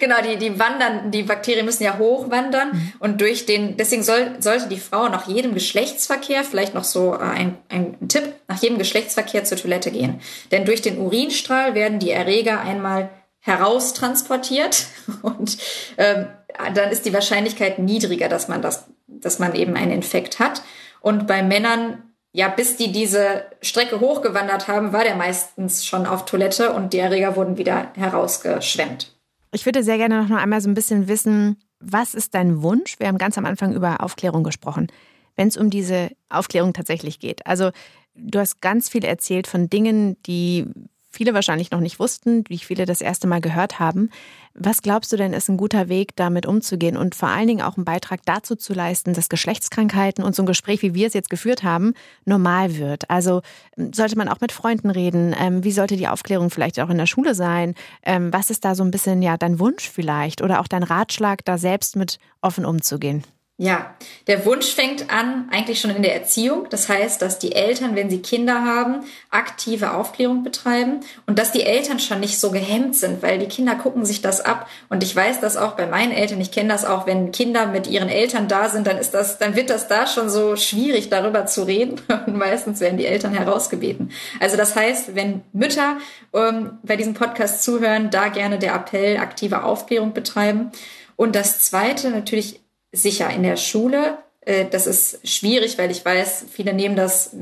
[0.00, 2.92] Genau, die, die wandern, die Bakterien müssen ja hochwandern mhm.
[2.98, 7.18] und durch den, deswegen soll, sollte die Frau nach jedem Geschlechtsverkehr, vielleicht noch so äh,
[7.18, 10.20] ein, ein Tipp, nach jedem Geschlechtsverkehr zur Toilette gehen.
[10.50, 13.10] Denn durch den Urinstrahl werden die Erreger einmal
[13.40, 14.86] heraustransportiert
[15.22, 15.58] und
[15.96, 16.26] ähm,
[16.74, 20.62] dann ist die Wahrscheinlichkeit niedriger, dass man das, dass man eben einen Infekt hat.
[21.00, 26.24] Und bei Männern ja, bis die diese Strecke hochgewandert haben, war der meistens schon auf
[26.24, 29.14] Toilette und die Erreger wurden wieder herausgeschwemmt.
[29.52, 32.98] Ich würde sehr gerne noch einmal so ein bisschen wissen, was ist dein Wunsch?
[32.98, 34.88] Wir haben ganz am Anfang über Aufklärung gesprochen.
[35.36, 37.46] Wenn es um diese Aufklärung tatsächlich geht.
[37.46, 37.70] Also
[38.16, 40.66] du hast ganz viel erzählt von Dingen, die
[41.14, 44.10] viele wahrscheinlich noch nicht wussten, wie viele das erste Mal gehört haben.
[44.52, 47.76] Was glaubst du denn, ist ein guter Weg, damit umzugehen und vor allen Dingen auch
[47.76, 51.30] einen Beitrag dazu zu leisten, dass Geschlechtskrankheiten und so ein Gespräch, wie wir es jetzt
[51.30, 51.94] geführt haben,
[52.24, 53.10] normal wird?
[53.10, 53.42] Also
[53.76, 55.34] ähm, sollte man auch mit Freunden reden?
[55.38, 57.74] Ähm, wie sollte die Aufklärung vielleicht auch in der Schule sein?
[58.04, 61.44] Ähm, was ist da so ein bisschen ja dein Wunsch vielleicht oder auch dein Ratschlag,
[61.44, 63.24] da selbst mit offen umzugehen?
[63.56, 63.94] Ja,
[64.26, 66.66] der Wunsch fängt an eigentlich schon in der Erziehung.
[66.70, 71.62] Das heißt, dass die Eltern, wenn sie Kinder haben, aktive Aufklärung betreiben und dass die
[71.62, 74.68] Eltern schon nicht so gehemmt sind, weil die Kinder gucken sich das ab.
[74.88, 76.40] Und ich weiß das auch bei meinen Eltern.
[76.40, 79.54] Ich kenne das auch, wenn Kinder mit ihren Eltern da sind, dann ist das, dann
[79.54, 82.00] wird das da schon so schwierig, darüber zu reden.
[82.26, 84.10] Und meistens werden die Eltern herausgebeten.
[84.40, 85.98] Also das heißt, wenn Mütter
[86.32, 90.72] ähm, bei diesem Podcast zuhören, da gerne der Appell aktive Aufklärung betreiben.
[91.14, 92.63] Und das Zweite natürlich
[92.94, 94.18] sicher in der Schule.
[94.40, 97.34] Äh, das ist schwierig, weil ich weiß, viele nehmen das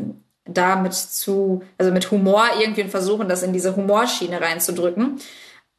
[0.45, 5.21] damit zu, also mit Humor irgendwie und versuchen, das in diese Humorschiene reinzudrücken.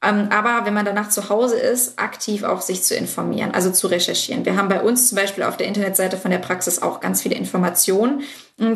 [0.02, 3.88] Ähm, aber wenn man danach zu Hause ist, aktiv auch sich zu informieren, also zu
[3.88, 4.46] recherchieren.
[4.46, 7.36] Wir haben bei uns zum Beispiel auf der Internetseite von der Praxis auch ganz viele
[7.36, 8.24] Informationen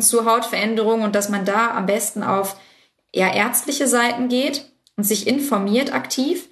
[0.00, 2.56] zu Hautveränderungen und dass man da am besten auf
[3.12, 6.48] eher ärztliche Seiten geht und sich informiert aktiv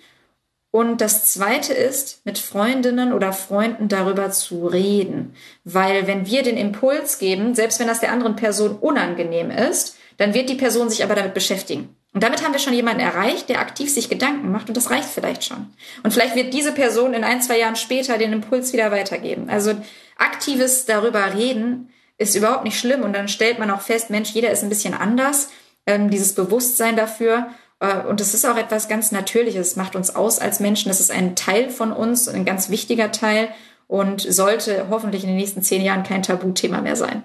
[0.71, 5.35] und das Zweite ist, mit Freundinnen oder Freunden darüber zu reden.
[5.65, 10.35] Weil wenn wir den Impuls geben, selbst wenn das der anderen Person unangenehm ist, dann
[10.35, 11.97] wird die Person sich aber damit beschäftigen.
[12.13, 15.09] Und damit haben wir schon jemanden erreicht, der aktiv sich Gedanken macht und das reicht
[15.09, 15.67] vielleicht schon.
[16.03, 19.51] Und vielleicht wird diese Person in ein, zwei Jahren später den Impuls wieder weitergeben.
[19.51, 19.75] Also
[20.17, 24.51] aktives darüber reden ist überhaupt nicht schlimm und dann stellt man auch fest, Mensch, jeder
[24.51, 25.51] ist ein bisschen anders,
[25.85, 27.51] ähm, dieses Bewusstsein dafür
[28.09, 29.69] und es ist auch etwas ganz Natürliches.
[29.69, 30.89] Es macht uns aus als Menschen.
[30.89, 33.49] Das ist ein Teil von uns, ein ganz wichtiger Teil
[33.87, 37.23] und sollte hoffentlich in den nächsten zehn Jahren kein Tabuthema mehr sein.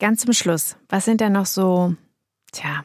[0.00, 1.94] Ganz zum Schluss, was sind denn noch so,
[2.52, 2.84] tja,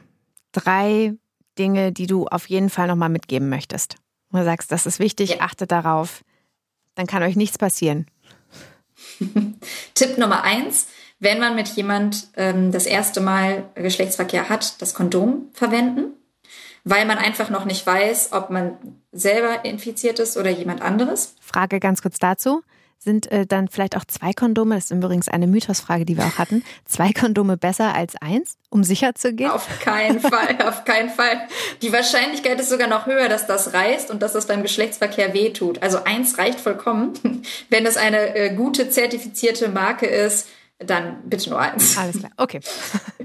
[0.52, 1.14] drei
[1.58, 3.96] Dinge, die du auf jeden Fall nochmal mitgeben möchtest?
[4.32, 5.40] Du sagst, das ist wichtig, ja.
[5.40, 6.22] achtet darauf,
[6.94, 8.06] dann kann euch nichts passieren.
[9.94, 10.86] Tipp Nummer eins,
[11.18, 16.14] wenn man mit jemand ähm, das erste Mal Geschlechtsverkehr hat, das Kondom verwenden,
[16.84, 18.76] weil man einfach noch nicht weiß, ob man
[19.12, 21.34] selber infiziert ist oder jemand anderes.
[21.40, 22.62] Frage ganz kurz dazu.
[23.02, 26.36] Sind äh, dann vielleicht auch zwei Kondome, das ist übrigens eine Mythosfrage, die wir auch
[26.36, 29.48] hatten, zwei Kondome besser als eins, um sicher zu gehen?
[29.48, 31.48] Auf keinen Fall, auf keinen Fall.
[31.80, 35.82] Die Wahrscheinlichkeit ist sogar noch höher, dass das reißt und dass das beim Geschlechtsverkehr wehtut.
[35.82, 37.14] Also eins reicht vollkommen.
[37.70, 41.96] Wenn es eine äh, gute zertifizierte Marke ist, dann bitte nur eins.
[41.96, 42.60] Alles klar, okay.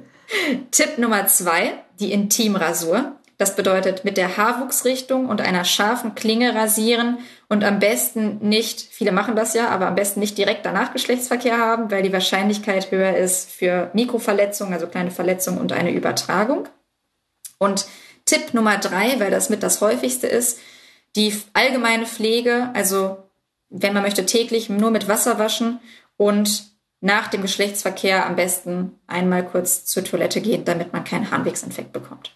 [0.71, 3.17] Tipp Nummer zwei, die Intimrasur.
[3.37, 7.17] Das bedeutet mit der Haarwuchsrichtung und einer scharfen Klinge rasieren
[7.49, 11.57] und am besten nicht, viele machen das ja, aber am besten nicht direkt danach Geschlechtsverkehr
[11.57, 16.69] haben, weil die Wahrscheinlichkeit höher ist für Mikroverletzungen, also kleine Verletzungen und eine Übertragung.
[17.57, 17.85] Und
[18.25, 20.59] Tipp Nummer drei, weil das mit das häufigste ist,
[21.17, 23.17] die allgemeine Pflege, also
[23.69, 25.79] wenn man möchte täglich nur mit Wasser waschen
[26.15, 26.63] und
[27.01, 32.35] nach dem Geschlechtsverkehr am besten einmal kurz zur Toilette gehen, damit man keinen Harnwegsinfekt bekommt.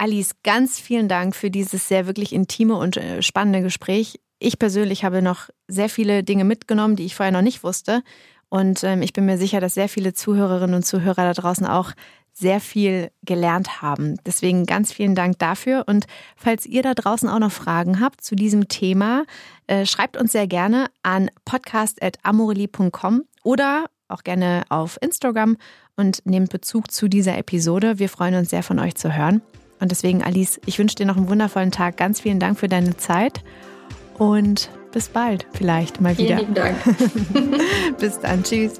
[0.00, 4.18] Alice, ganz vielen Dank für dieses sehr wirklich intime und äh, spannende Gespräch.
[4.38, 8.02] Ich persönlich habe noch sehr viele Dinge mitgenommen, die ich vorher noch nicht wusste.
[8.48, 11.92] Und ähm, ich bin mir sicher, dass sehr viele Zuhörerinnen und Zuhörer da draußen auch
[12.32, 14.16] sehr viel gelernt haben.
[14.24, 15.84] Deswegen ganz vielen Dank dafür.
[15.86, 19.24] Und falls ihr da draußen auch noch Fragen habt zu diesem Thema,
[19.66, 25.58] äh, schreibt uns sehr gerne an podcast.amoreli.com oder auch gerne auf Instagram
[25.94, 27.98] und nehmt Bezug zu dieser Episode.
[27.98, 29.42] Wir freuen uns sehr von euch zu hören.
[29.80, 31.96] Und deswegen, Alice, ich wünsche dir noch einen wundervollen Tag.
[31.96, 33.42] Ganz vielen Dank für deine Zeit
[34.18, 36.38] und bis bald vielleicht mal Vielen wieder.
[36.38, 37.98] Vielen Dank.
[37.98, 38.42] bis dann.
[38.42, 38.78] Tschüss.